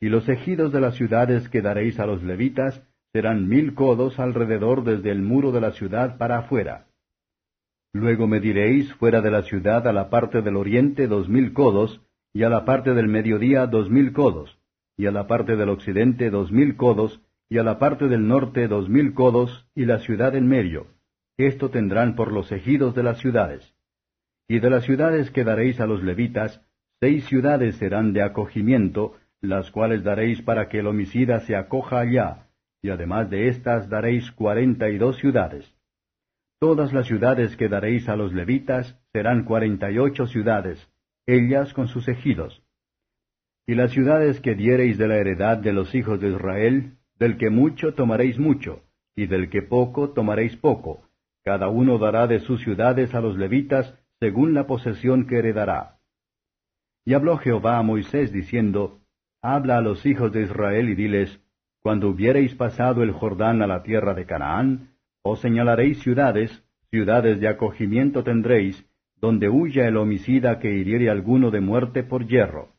y 0.00 0.08
los 0.08 0.28
ejidos 0.28 0.72
de 0.72 0.80
las 0.80 0.94
ciudades 0.94 1.48
que 1.48 1.62
daréis 1.62 1.98
a 1.98 2.06
los 2.06 2.22
levitas 2.22 2.82
serán 3.12 3.48
mil 3.48 3.74
codos 3.74 4.18
alrededor 4.18 4.84
desde 4.84 5.10
el 5.10 5.22
muro 5.22 5.50
de 5.50 5.60
la 5.60 5.72
ciudad 5.72 6.18
para 6.18 6.38
afuera. 6.38 6.86
Luego 7.92 8.26
mediréis 8.26 8.92
fuera 8.94 9.20
de 9.22 9.30
la 9.30 9.42
ciudad 9.42 9.88
a 9.88 9.92
la 9.92 10.10
parte 10.10 10.42
del 10.42 10.56
oriente 10.56 11.08
dos 11.08 11.28
mil 11.28 11.52
codos, 11.52 12.00
y 12.32 12.42
a 12.42 12.48
la 12.48 12.64
parte 12.64 12.92
del 12.94 13.08
mediodía 13.08 13.66
dos 13.66 13.90
mil 13.90 14.12
codos, 14.12 14.57
y 14.98 15.06
a 15.06 15.12
la 15.12 15.26
parte 15.26 15.56
del 15.56 15.70
occidente 15.70 16.28
dos 16.28 16.52
mil 16.52 16.76
codos, 16.76 17.22
y 17.48 17.56
a 17.56 17.62
la 17.62 17.78
parte 17.78 18.08
del 18.08 18.26
norte 18.26 18.68
dos 18.68 18.90
mil 18.90 19.14
codos, 19.14 19.66
y 19.74 19.86
la 19.86 20.00
ciudad 20.00 20.34
en 20.34 20.46
medio. 20.46 20.88
Esto 21.38 21.70
tendrán 21.70 22.16
por 22.16 22.32
los 22.32 22.50
ejidos 22.50 22.94
de 22.96 23.04
las 23.04 23.18
ciudades. 23.18 23.74
Y 24.48 24.58
de 24.58 24.70
las 24.70 24.84
ciudades 24.84 25.30
que 25.30 25.44
daréis 25.44 25.80
a 25.80 25.86
los 25.86 26.02
levitas, 26.02 26.60
seis 27.00 27.24
ciudades 27.26 27.76
serán 27.76 28.12
de 28.12 28.22
acogimiento, 28.22 29.14
las 29.40 29.70
cuales 29.70 30.02
daréis 30.02 30.42
para 30.42 30.68
que 30.68 30.80
el 30.80 30.88
homicida 30.88 31.38
se 31.40 31.54
acoja 31.54 32.00
allá, 32.00 32.48
y 32.82 32.90
además 32.90 33.30
de 33.30 33.46
éstas 33.46 33.88
daréis 33.88 34.32
cuarenta 34.32 34.90
y 34.90 34.98
dos 34.98 35.16
ciudades. 35.18 35.72
Todas 36.58 36.92
las 36.92 37.06
ciudades 37.06 37.56
que 37.56 37.68
daréis 37.68 38.08
a 38.08 38.16
los 38.16 38.32
levitas 38.32 38.98
serán 39.12 39.44
cuarenta 39.44 39.92
y 39.92 39.98
ocho 39.98 40.26
ciudades, 40.26 40.90
ellas 41.24 41.72
con 41.72 41.86
sus 41.86 42.08
ejidos. 42.08 42.64
Y 43.68 43.74
las 43.74 43.92
ciudades 43.92 44.40
que 44.40 44.54
diereis 44.54 44.96
de 44.96 45.06
la 45.08 45.16
heredad 45.16 45.58
de 45.58 45.74
los 45.74 45.94
hijos 45.94 46.18
de 46.18 46.30
Israel, 46.30 46.96
del 47.18 47.36
que 47.36 47.50
mucho 47.50 47.92
tomaréis 47.92 48.38
mucho, 48.38 48.80
y 49.14 49.26
del 49.26 49.50
que 49.50 49.60
poco 49.60 50.08
tomaréis 50.14 50.56
poco, 50.56 51.02
cada 51.44 51.68
uno 51.68 51.98
dará 51.98 52.26
de 52.26 52.40
sus 52.40 52.62
ciudades 52.62 53.14
a 53.14 53.20
los 53.20 53.36
levitas 53.36 53.94
según 54.20 54.54
la 54.54 54.66
posesión 54.66 55.26
que 55.26 55.36
heredará. 55.36 55.98
Y 57.04 57.12
habló 57.12 57.36
Jehová 57.36 57.76
a 57.76 57.82
Moisés 57.82 58.32
diciendo, 58.32 59.00
Habla 59.42 59.76
a 59.76 59.82
los 59.82 60.06
hijos 60.06 60.32
de 60.32 60.44
Israel 60.44 60.88
y 60.88 60.94
diles, 60.94 61.38
Cuando 61.82 62.08
hubiereis 62.08 62.54
pasado 62.54 63.02
el 63.02 63.12
Jordán 63.12 63.60
a 63.60 63.66
la 63.66 63.82
tierra 63.82 64.14
de 64.14 64.24
Canaán, 64.24 64.94
os 65.20 65.40
señalaréis 65.40 65.98
ciudades, 65.98 66.64
ciudades 66.90 67.38
de 67.38 67.48
acogimiento 67.48 68.24
tendréis, 68.24 68.88
donde 69.20 69.50
huya 69.50 69.86
el 69.86 69.98
homicida 69.98 70.58
que 70.58 70.72
hiriere 70.72 71.10
alguno 71.10 71.50
de 71.50 71.60
muerte 71.60 72.02
por 72.02 72.26
hierro. 72.26 72.77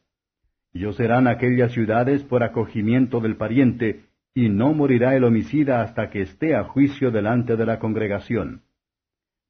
Y 0.74 0.92
serán 0.94 1.28
aquellas 1.28 1.72
ciudades 1.72 2.24
por 2.24 2.44
acogimiento 2.44 3.20
del 3.20 3.38
pariente, 3.38 4.06
y 4.34 4.50
no 4.50 4.74
morirá 4.74 5.16
el 5.16 5.24
homicida 5.24 5.82
hasta 5.82 6.10
que 6.10 6.22
esté 6.22 6.56
a 6.56 6.64
juicio 6.64 7.12
delante 7.12 7.56
de 7.56 7.66
la 7.66 7.80
congregación. 7.80 8.62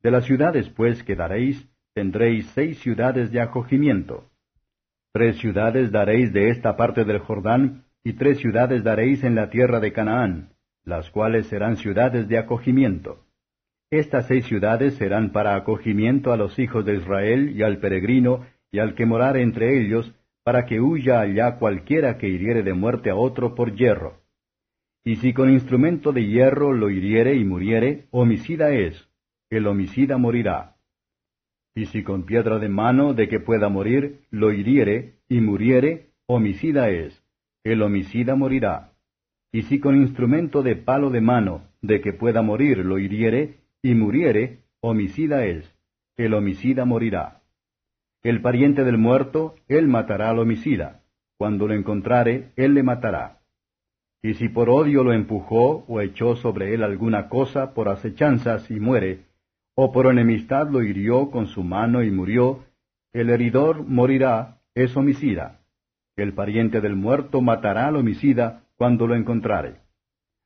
De 0.01 0.11
las 0.11 0.25
ciudades, 0.25 0.69
pues, 0.69 1.03
que 1.03 1.15
daréis, 1.15 1.69
tendréis 1.93 2.47
seis 2.51 2.79
ciudades 2.79 3.31
de 3.31 3.41
acogimiento. 3.41 4.29
Tres 5.11 5.37
ciudades 5.37 5.91
daréis 5.91 6.31
de 6.31 6.49
esta 6.49 6.77
parte 6.77 7.03
del 7.03 7.19
Jordán, 7.19 7.83
y 8.03 8.13
tres 8.13 8.37
ciudades 8.37 8.83
daréis 8.83 9.23
en 9.23 9.35
la 9.35 9.49
tierra 9.49 9.79
de 9.79 9.91
Canaán, 9.91 10.53
las 10.85 11.09
cuales 11.09 11.47
serán 11.47 11.75
ciudades 11.75 12.27
de 12.29 12.37
acogimiento. 12.37 13.25
Estas 13.91 14.27
seis 14.27 14.45
ciudades 14.45 14.93
serán 14.95 15.31
para 15.31 15.55
acogimiento 15.55 16.31
a 16.31 16.37
los 16.37 16.57
hijos 16.59 16.85
de 16.85 16.95
Israel 16.95 17.51
y 17.55 17.63
al 17.63 17.79
peregrino 17.79 18.45
y 18.71 18.79
al 18.79 18.93
que 18.93 19.05
morar 19.05 19.35
entre 19.35 19.81
ellos, 19.81 20.13
para 20.43 20.65
que 20.65 20.79
huya 20.79 21.19
allá 21.19 21.57
cualquiera 21.57 22.17
que 22.17 22.27
hiriere 22.27 22.63
de 22.63 22.73
muerte 22.73 23.09
a 23.09 23.15
otro 23.15 23.55
por 23.55 23.75
hierro. 23.75 24.21
Y 25.03 25.17
si 25.17 25.33
con 25.33 25.49
instrumento 25.49 26.11
de 26.11 26.25
hierro 26.25 26.73
lo 26.73 26.89
hiriere 26.89 27.35
y 27.35 27.43
muriere, 27.43 28.07
homicida 28.11 28.73
es, 28.73 29.09
el 29.49 29.67
homicida 29.67 30.17
morirá. 30.17 30.75
Y 31.75 31.85
si 31.87 32.03
con 32.03 32.25
piedra 32.25 32.59
de 32.59 32.69
mano 32.69 33.13
de 33.13 33.27
que 33.27 33.39
pueda 33.39 33.69
morir, 33.69 34.21
lo 34.31 34.51
hiriere 34.51 35.19
y 35.29 35.39
muriere, 35.39 36.09
homicida 36.27 36.89
es, 36.89 37.23
el 37.63 37.81
homicida 37.81 38.35
morirá. 38.35 38.93
Y 39.51 39.63
si 39.63 39.79
con 39.79 39.95
instrumento 39.95 40.61
de 40.61 40.75
palo 40.75 41.09
de 41.09 41.21
mano 41.21 41.63
de 41.81 42.01
que 42.01 42.13
pueda 42.13 42.41
morir 42.41 42.79
lo 42.79 42.99
hiriere 42.99 43.61
y 43.81 43.95
muriere, 43.95 44.59
homicida 44.81 45.45
es, 45.45 45.73
el 46.17 46.33
homicida 46.33 46.85
morirá. 46.85 47.38
El 48.21 48.41
pariente 48.41 48.83
del 48.83 48.97
muerto, 48.97 49.55
él 49.67 49.87
matará 49.87 50.29
al 50.29 50.39
homicida. 50.39 51.03
Cuando 51.37 51.67
lo 51.67 51.73
encontrare, 51.73 52.51
él 52.57 52.73
le 52.73 52.83
matará. 52.83 53.39
Y 54.21 54.33
si 54.33 54.49
por 54.49 54.69
odio 54.69 55.03
lo 55.03 55.13
empujó 55.13 55.85
o 55.87 56.01
echó 56.01 56.35
sobre 56.35 56.73
él 56.73 56.83
alguna 56.83 57.29
cosa 57.29 57.73
por 57.73 57.87
acechanzas 57.87 58.69
y 58.69 58.79
muere, 58.79 59.21
o 59.73 59.93
por 59.93 60.07
enemistad 60.07 60.69
lo 60.69 60.83
hirió 60.83 61.31
con 61.31 61.47
su 61.47 61.63
mano 61.63 62.03
y 62.03 62.11
murió, 62.11 62.65
el 63.13 63.29
heridor 63.29 63.85
morirá, 63.85 64.57
es 64.75 64.97
homicida. 64.97 65.61
El 66.17 66.33
pariente 66.33 66.81
del 66.81 66.97
muerto 66.97 67.41
matará 67.41 67.87
al 67.87 67.95
homicida 67.95 68.63
cuando 68.75 69.07
lo 69.07 69.15
encontrare. 69.15 69.77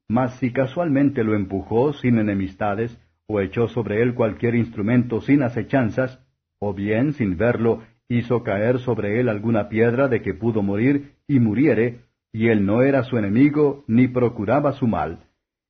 Mas 0.07 0.35
si 0.35 0.53
casualmente 0.53 1.23
lo 1.23 1.33
empujó 1.33 1.93
sin 1.93 2.19
enemistades, 2.19 2.99
o 3.25 3.39
echó 3.41 3.67
sobre 3.67 4.03
él 4.03 4.13
cualquier 4.13 4.53
instrumento 4.53 5.21
sin 5.21 5.41
acechanzas, 5.41 6.22
o 6.65 6.73
bien, 6.73 7.13
sin 7.13 7.37
verlo, 7.37 7.83
hizo 8.07 8.43
caer 8.43 8.79
sobre 8.79 9.19
él 9.19 9.29
alguna 9.29 9.69
piedra 9.69 10.07
de 10.07 10.21
que 10.21 10.33
pudo 10.33 10.61
morir, 10.61 11.13
y 11.27 11.39
muriere, 11.39 12.01
y 12.31 12.47
él 12.47 12.65
no 12.65 12.81
era 12.81 13.03
su 13.03 13.17
enemigo, 13.17 13.83
ni 13.87 14.07
procuraba 14.07 14.73
su 14.73 14.87
mal, 14.87 15.19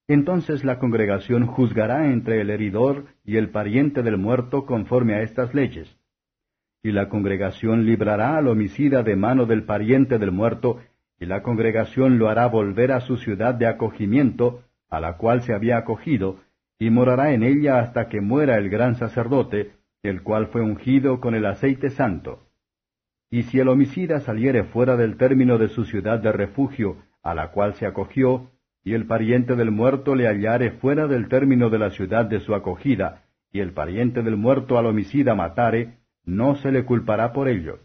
entonces 0.08 0.66
la 0.66 0.80
congregación 0.80 1.46
juzgará 1.46 2.12
entre 2.12 2.42
el 2.42 2.50
heridor 2.50 3.06
y 3.24 3.38
el 3.38 3.50
pariente 3.50 4.04
del 4.04 4.18
muerto 4.18 4.66
conforme 4.66 5.16
a 5.16 5.22
estas 5.22 5.54
leyes. 5.54 5.98
Y 6.84 6.92
la 6.92 7.08
congregación 7.08 7.86
librará 7.86 8.38
al 8.38 8.50
homicida 8.50 9.04
de 9.04 9.16
mano 9.16 9.46
del 9.46 9.64
pariente 9.64 10.20
del 10.20 10.32
muerto, 10.32 10.82
y 11.20 11.26
la 11.26 11.42
congregación 11.42 12.20
lo 12.20 12.28
hará 12.28 12.48
volver 12.48 12.92
a 12.92 13.00
su 13.00 13.16
ciudad 13.16 13.56
de 13.56 13.68
acogimiento, 13.68 14.64
a 14.90 15.00
la 15.00 15.16
cual 15.16 15.42
se 15.44 15.54
había 15.54 15.78
acogido, 15.78 16.40
y 16.78 16.90
morará 16.90 17.34
en 17.34 17.44
ella 17.44 17.80
hasta 17.80 18.10
que 18.10 18.20
muera 18.20 18.58
el 18.58 18.70
gran 18.70 18.96
sacerdote, 18.96 19.72
el 20.04 20.22
cual 20.22 20.48
fue 20.48 20.62
ungido 20.62 21.22
con 21.22 21.34
el 21.34 21.46
aceite 21.46 21.90
santo. 21.90 22.44
Y 23.32 23.44
si 23.44 23.60
el 23.60 23.70
homicida 23.70 24.20
saliere 24.20 24.66
fuera 24.66 24.98
del 24.98 25.18
término 25.18 25.58
de 25.58 25.70
su 25.70 25.86
ciudad 25.86 26.20
de 26.20 26.32
refugio, 26.32 26.98
a 27.24 27.34
la 27.34 27.52
cual 27.52 27.74
se 27.76 27.88
acogió, 27.88 28.52
y 28.84 28.94
el 28.94 29.08
pariente 29.08 29.56
del 29.56 29.72
muerto 29.72 30.14
le 30.14 30.28
hallare 30.28 30.72
fuera 30.72 31.08
del 31.08 31.30
término 31.30 31.70
de 31.70 31.80
la 31.80 31.90
ciudad 31.90 32.26
de 32.26 32.42
su 32.42 32.54
acogida, 32.54 33.24
y 33.52 33.62
el 33.62 33.72
pariente 33.72 34.22
del 34.24 34.36
muerto 34.36 34.78
al 34.78 34.88
homicida 34.88 35.36
matare, 35.36 36.00
no 36.26 36.56
se 36.56 36.72
le 36.72 36.84
culpará 36.84 37.32
por 37.32 37.48
ello. 37.48 37.80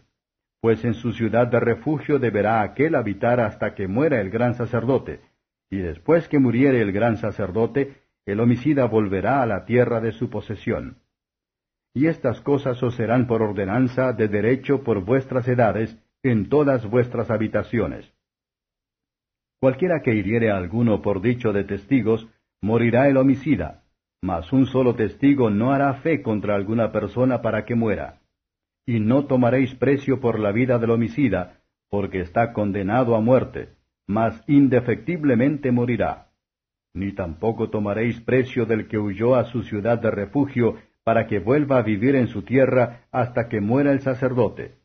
Pues 0.59 0.83
en 0.83 0.93
su 0.93 1.13
ciudad 1.13 1.47
de 1.47 1.61
refugio 1.61 2.19
deberá 2.19 2.61
aquel 2.61 2.95
habitar 2.95 3.39
hasta 3.39 3.75
que 3.75 3.87
muera 3.87 4.19
el 4.19 4.29
gran 4.29 4.55
sacerdote, 4.55 5.21
y 5.69 5.77
después 5.77 6.27
que 6.27 6.39
muriere 6.39 6.81
el 6.81 6.91
gran 6.91 7.15
sacerdote, 7.15 7.95
el 8.25 8.41
homicida 8.41 8.85
volverá 8.85 9.41
a 9.41 9.45
la 9.45 9.63
tierra 9.63 10.01
de 10.01 10.11
su 10.11 10.29
posesión. 10.29 10.97
Y 11.93 12.07
estas 12.07 12.41
cosas 12.41 12.81
os 12.83 12.95
serán 12.95 13.27
por 13.27 13.41
ordenanza 13.41 14.13
de 14.13 14.27
derecho 14.27 14.83
por 14.83 15.03
vuestras 15.03 15.47
edades 15.47 15.97
en 16.23 16.49
todas 16.49 16.89
vuestras 16.89 17.31
habitaciones 17.31 18.13
Cualquiera 19.59 20.01
que 20.01 20.15
hiriere 20.15 20.51
a 20.51 20.57
alguno 20.57 21.01
por 21.01 21.21
dicho 21.21 21.51
de 21.51 21.65
testigos, 21.65 22.29
morirá 22.61 23.09
el 23.09 23.17
homicida, 23.17 23.83
mas 24.21 24.53
un 24.53 24.65
solo 24.65 24.95
testigo 24.95 25.49
no 25.49 25.73
hará 25.73 25.95
fe 25.95 26.21
contra 26.21 26.55
alguna 26.55 26.93
persona 26.93 27.41
para 27.41 27.65
que 27.65 27.75
muera. 27.75 28.21
Y 28.85 29.01
no 29.01 29.25
tomaréis 29.25 29.75
precio 29.75 30.21
por 30.21 30.39
la 30.39 30.53
vida 30.53 30.79
del 30.79 30.91
homicida, 30.91 31.61
porque 31.89 32.21
está 32.21 32.53
condenado 32.53 33.15
a 33.15 33.21
muerte, 33.21 33.75
mas 34.07 34.41
indefectiblemente 34.47 35.71
morirá. 35.71 36.29
Ni 36.93 37.11
tampoco 37.11 37.69
tomaréis 37.69 38.21
precio 38.21 38.65
del 38.65 38.87
que 38.87 38.97
huyó 38.97 39.35
a 39.35 39.43
su 39.43 39.63
ciudad 39.63 39.99
de 39.99 40.09
refugio, 40.09 40.77
para 41.03 41.27
que 41.27 41.39
vuelva 41.39 41.79
a 41.79 41.83
vivir 41.83 42.15
en 42.15 42.27
su 42.27 42.43
tierra 42.43 43.07
hasta 43.11 43.47
que 43.47 43.61
muera 43.61 43.91
el 43.91 44.01
sacerdote. 44.01 44.75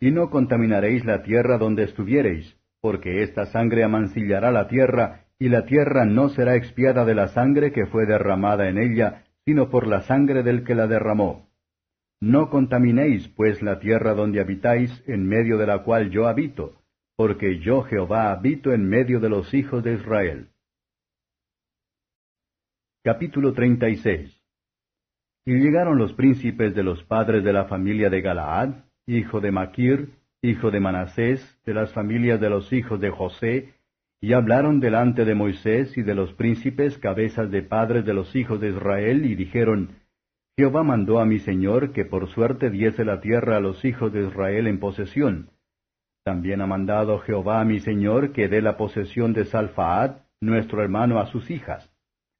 Y 0.00 0.10
no 0.10 0.30
contaminaréis 0.30 1.04
la 1.04 1.22
tierra 1.22 1.58
donde 1.58 1.84
estuviereis, 1.84 2.56
porque 2.80 3.22
esta 3.22 3.46
sangre 3.46 3.84
amancillará 3.84 4.50
la 4.50 4.68
tierra, 4.68 5.26
y 5.38 5.48
la 5.48 5.64
tierra 5.66 6.04
no 6.04 6.28
será 6.28 6.56
expiada 6.56 7.04
de 7.04 7.14
la 7.14 7.28
sangre 7.28 7.72
que 7.72 7.86
fue 7.86 8.06
derramada 8.06 8.68
en 8.68 8.78
ella, 8.78 9.24
sino 9.44 9.70
por 9.70 9.86
la 9.86 10.02
sangre 10.02 10.42
del 10.42 10.64
que 10.64 10.74
la 10.74 10.86
derramó. 10.86 11.48
No 12.20 12.48
contaminéis, 12.50 13.28
pues, 13.28 13.60
la 13.62 13.78
tierra 13.80 14.14
donde 14.14 14.40
habitáis, 14.40 15.02
en 15.06 15.26
medio 15.26 15.58
de 15.58 15.66
la 15.66 15.82
cual 15.82 16.10
yo 16.10 16.26
habito, 16.26 16.80
porque 17.16 17.58
yo 17.60 17.82
Jehová 17.82 18.32
habito 18.32 18.72
en 18.72 18.88
medio 18.88 19.20
de 19.20 19.28
los 19.28 19.52
hijos 19.52 19.82
de 19.82 19.94
Israel. 19.94 20.48
Capítulo 23.02 23.52
36 23.52 24.33
Y 25.46 25.54
llegaron 25.54 25.98
los 25.98 26.12
príncipes 26.14 26.74
de 26.74 26.82
los 26.82 27.02
padres 27.04 27.44
de 27.44 27.52
la 27.52 27.66
familia 27.66 28.08
de 28.08 28.22
Galaad, 28.22 28.84
hijo 29.06 29.40
de 29.40 29.52
Maquir, 29.52 30.14
hijo 30.40 30.70
de 30.70 30.80
Manasés, 30.80 31.58
de 31.64 31.74
las 31.74 31.92
familias 31.92 32.40
de 32.40 32.50
los 32.50 32.72
hijos 32.72 33.00
de 33.00 33.10
José, 33.10 33.74
y 34.20 34.32
hablaron 34.32 34.80
delante 34.80 35.26
de 35.26 35.34
Moisés 35.34 35.98
y 35.98 36.02
de 36.02 36.14
los 36.14 36.32
príncipes, 36.32 36.96
cabezas 36.96 37.50
de 37.50 37.62
padres 37.62 38.06
de 38.06 38.14
los 38.14 38.34
hijos 38.34 38.58
de 38.60 38.70
Israel, 38.70 39.26
y 39.26 39.34
dijeron, 39.34 39.96
Jehová 40.56 40.82
mandó 40.82 41.18
a 41.18 41.26
mi 41.26 41.40
señor 41.40 41.92
que 41.92 42.04
por 42.04 42.28
suerte 42.28 42.70
diese 42.70 43.04
la 43.04 43.20
tierra 43.20 43.56
a 43.56 43.60
los 43.60 43.84
hijos 43.84 44.12
de 44.12 44.26
Israel 44.26 44.66
en 44.66 44.78
posesión. 44.78 45.50
También 46.24 46.62
ha 46.62 46.66
mandado 46.66 47.18
Jehová 47.18 47.60
a 47.60 47.64
mi 47.64 47.80
señor 47.80 48.32
que 48.32 48.48
dé 48.48 48.62
la 48.62 48.78
posesión 48.78 49.34
de 49.34 49.44
Salfaad, 49.44 50.22
nuestro 50.40 50.82
hermano, 50.82 51.18
a 51.18 51.26
sus 51.26 51.50
hijas, 51.50 51.90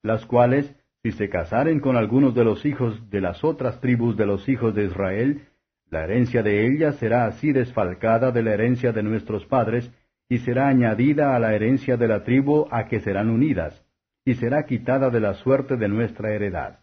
las 0.02 0.24
cuales, 0.24 0.74
si 1.04 1.12
se 1.12 1.28
casaren 1.28 1.80
con 1.80 1.98
algunos 1.98 2.34
de 2.34 2.44
los 2.44 2.64
hijos 2.64 3.10
de 3.10 3.20
las 3.20 3.44
otras 3.44 3.78
tribus 3.78 4.16
de 4.16 4.24
los 4.24 4.48
hijos 4.48 4.74
de 4.74 4.84
Israel, 4.84 5.42
la 5.90 6.02
herencia 6.02 6.42
de 6.42 6.66
ellas 6.66 6.96
será 6.96 7.26
así 7.26 7.52
desfalcada 7.52 8.32
de 8.32 8.42
la 8.42 8.54
herencia 8.54 8.90
de 8.90 9.02
nuestros 9.02 9.44
padres, 9.44 9.92
y 10.30 10.38
será 10.38 10.66
añadida 10.66 11.36
a 11.36 11.38
la 11.38 11.54
herencia 11.54 11.98
de 11.98 12.08
la 12.08 12.24
tribu 12.24 12.66
a 12.70 12.86
que 12.86 13.00
serán 13.00 13.28
unidas, 13.28 13.84
y 14.24 14.36
será 14.36 14.64
quitada 14.64 15.10
de 15.10 15.20
la 15.20 15.34
suerte 15.34 15.76
de 15.76 15.88
nuestra 15.88 16.32
heredad. 16.32 16.78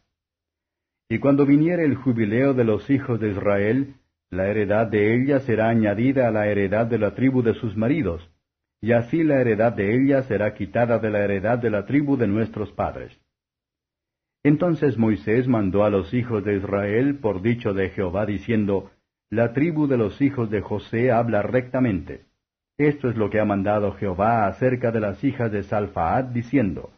Y 1.10 1.18
cuando 1.18 1.48
viniere 1.48 1.84
el 1.84 1.96
jubileo 1.96 2.54
de 2.54 2.64
los 2.64 2.92
hijos 2.92 3.20
de 3.20 3.32
Israel, 3.32 3.96
la 4.30 4.48
heredad 4.48 4.86
de 4.86 5.16
ella 5.16 5.40
será 5.40 5.70
añadida 5.70 6.28
a 6.28 6.32
la 6.32 6.48
heredad 6.48 6.86
de 6.86 7.00
la 7.00 7.16
tribu 7.16 7.42
de 7.42 7.56
sus 7.56 7.76
maridos, 7.76 8.30
y 8.82 8.92
así 8.92 9.24
la 9.24 9.42
heredad 9.42 9.74
de 9.74 9.96
ella 9.96 10.22
será 10.22 10.54
quitada 10.54 11.00
de 11.00 11.10
la 11.10 11.24
heredad 11.24 11.58
de 11.58 11.72
la 11.72 11.88
tribu 11.88 12.18
de 12.18 12.28
nuestros 12.28 12.72
padres. 12.72 13.20
Entonces 14.44 14.98
Moisés 14.98 15.48
mandó 15.48 15.84
a 15.84 15.92
los 15.92 16.14
hijos 16.14 16.44
de 16.44 16.56
Israel 16.56 17.20
por 17.20 17.42
dicho 17.42 17.74
de 17.74 17.90
Jehová 17.90 18.26
diciendo, 18.26 18.90
La 19.30 19.54
tribu 19.54 19.88
de 19.88 19.98
los 19.98 20.20
hijos 20.22 20.50
de 20.50 20.62
José 20.62 21.12
habla 21.12 21.44
rectamente. 21.44 22.26
Esto 22.78 23.10
es 23.10 23.16
lo 23.16 23.30
que 23.30 23.40
ha 23.40 23.46
mandado 23.46 23.94
Jehová 23.94 24.48
acerca 24.48 24.92
de 24.92 25.00
las 25.00 25.24
hijas 25.24 25.52
de 25.52 25.62
Salfaad, 25.62 26.26
diciendo, 26.26 26.90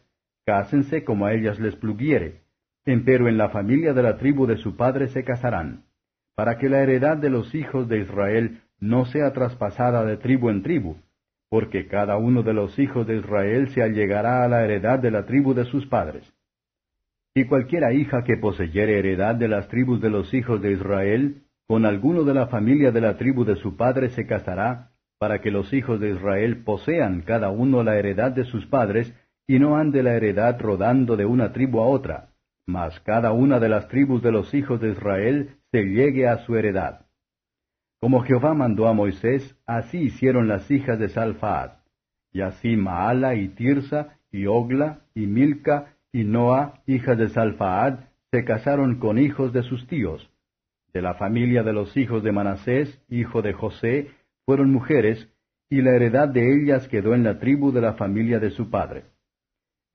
Cásense 0.45 1.03
como 1.03 1.25
a 1.25 1.33
ellas 1.33 1.59
les 1.59 1.75
pluguiere, 1.75 2.41
empero 2.85 3.27
en 3.27 3.37
la 3.37 3.49
familia 3.49 3.93
de 3.93 4.03
la 4.03 4.17
tribu 4.17 4.45
de 4.45 4.57
su 4.57 4.77
padre 4.77 5.07
se 5.09 5.25
casarán, 5.25 5.83
para 6.35 6.57
que 6.57 6.69
la 6.69 6.81
heredad 6.81 7.17
de 7.17 7.29
los 7.29 7.53
hijos 7.53 7.89
de 7.89 7.99
Israel 7.99 8.61
no 8.79 9.05
sea 9.05 9.33
traspasada 9.33 10.05
de 10.05 10.15
tribu 10.15 10.49
en 10.49 10.63
tribu, 10.63 10.95
porque 11.49 11.87
cada 11.87 12.17
uno 12.17 12.43
de 12.43 12.53
los 12.53 12.79
hijos 12.79 13.05
de 13.05 13.17
Israel 13.17 13.67
se 13.69 13.83
allegará 13.83 14.43
a 14.43 14.47
la 14.47 14.63
heredad 14.63 14.99
de 14.99 15.11
la 15.11 15.25
tribu 15.25 15.53
de 15.53 15.65
sus 15.65 15.85
padres. 15.87 16.33
Y 17.35 17.45
cualquiera 17.45 17.93
hija 17.93 18.23
que 18.23 18.37
poseyere 18.37 18.99
heredad 18.99 19.35
de 19.35 19.47
las 19.47 19.67
tribus 19.67 19.99
de 20.01 20.11
los 20.11 20.33
hijos 20.33 20.61
de 20.61 20.73
Israel, 20.73 21.43
con 21.67 21.85
alguno 21.85 22.23
de 22.23 22.33
la 22.33 22.47
familia 22.47 22.91
de 22.91 23.01
la 23.01 23.17
tribu 23.17 23.43
de 23.43 23.55
su 23.55 23.75
padre 23.75 24.09
se 24.09 24.27
casará, 24.27 24.91
para 25.17 25.41
que 25.41 25.49
los 25.49 25.73
hijos 25.73 25.99
de 25.99 26.11
Israel 26.11 26.63
posean 26.63 27.21
cada 27.21 27.49
uno 27.49 27.81
la 27.81 27.97
heredad 27.97 28.31
de 28.31 28.43
sus 28.43 28.67
padres, 28.67 29.13
y 29.47 29.57
no 29.57 29.77
ande 29.77 30.03
la 30.03 30.13
heredad 30.13 30.59
rodando 30.59 31.17
de 31.17 31.25
una 31.25 31.51
tribu 31.53 31.79
a 31.79 31.87
otra, 31.87 32.29
mas 32.67 32.99
cada 32.99 33.31
una 33.31 33.59
de 33.59 33.69
las 33.69 33.87
tribus 33.87 34.21
de 34.21 34.31
los 34.31 34.53
hijos 34.53 34.79
de 34.79 34.91
Israel 34.91 35.57
se 35.71 35.83
llegue 35.83 36.27
a 36.27 36.37
su 36.45 36.55
heredad. 36.55 37.07
Como 37.99 38.21
Jehová 38.21 38.53
mandó 38.53 38.87
a 38.87 38.93
Moisés, 38.93 39.57
así 39.65 39.97
hicieron 39.97 40.47
las 40.47 40.69
hijas 40.69 40.99
de 40.99 41.09
Salfaad, 41.09 41.71
y 42.31 42.41
así 42.41 42.75
Maala 42.75 43.35
y 43.35 43.49
Tirsa, 43.49 44.19
y 44.31 44.45
Ogla, 44.45 44.99
y 45.15 45.25
Milca, 45.25 45.92
y 46.13 46.23
Noa, 46.23 46.81
hijas 46.85 47.17
de 47.17 47.27
Salfaad, 47.29 47.99
se 48.31 48.45
casaron 48.45 48.99
con 48.99 49.17
hijos 49.17 49.51
de 49.51 49.63
sus 49.63 49.87
tíos. 49.87 50.29
De 50.93 51.01
la 51.01 51.15
familia 51.15 51.63
de 51.63 51.73
los 51.73 51.97
hijos 51.97 52.23
de 52.23 52.31
Manasés, 52.31 53.01
hijo 53.09 53.41
de 53.41 53.53
José, 53.53 54.11
fueron 54.45 54.71
mujeres, 54.71 55.27
y 55.69 55.81
la 55.81 55.95
heredad 55.95 56.29
de 56.29 56.53
ellas 56.55 56.87
quedó 56.87 57.15
en 57.15 57.23
la 57.23 57.39
tribu 57.39 57.71
de 57.71 57.81
la 57.81 57.93
familia 57.93 58.39
de 58.39 58.51
su 58.51 58.69
padre. 58.69 59.05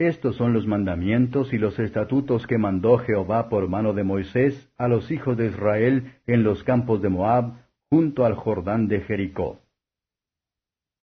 Estos 0.00 0.36
son 0.36 0.52
los 0.52 0.66
mandamientos 0.66 1.52
y 1.52 1.58
los 1.58 1.78
estatutos 1.78 2.46
que 2.46 2.58
mandó 2.58 2.98
Jehová 2.98 3.48
por 3.48 3.68
mano 3.68 3.92
de 3.92 4.04
Moisés 4.04 4.70
a 4.76 4.88
los 4.88 5.10
hijos 5.10 5.36
de 5.36 5.46
Israel 5.46 6.14
en 6.26 6.42
los 6.42 6.64
campos 6.64 7.00
de 7.00 7.08
Moab, 7.08 7.54
junto 7.90 8.24
al 8.24 8.34
Jordán 8.34 8.88
de 8.88 9.00
Jericó. 9.00 9.60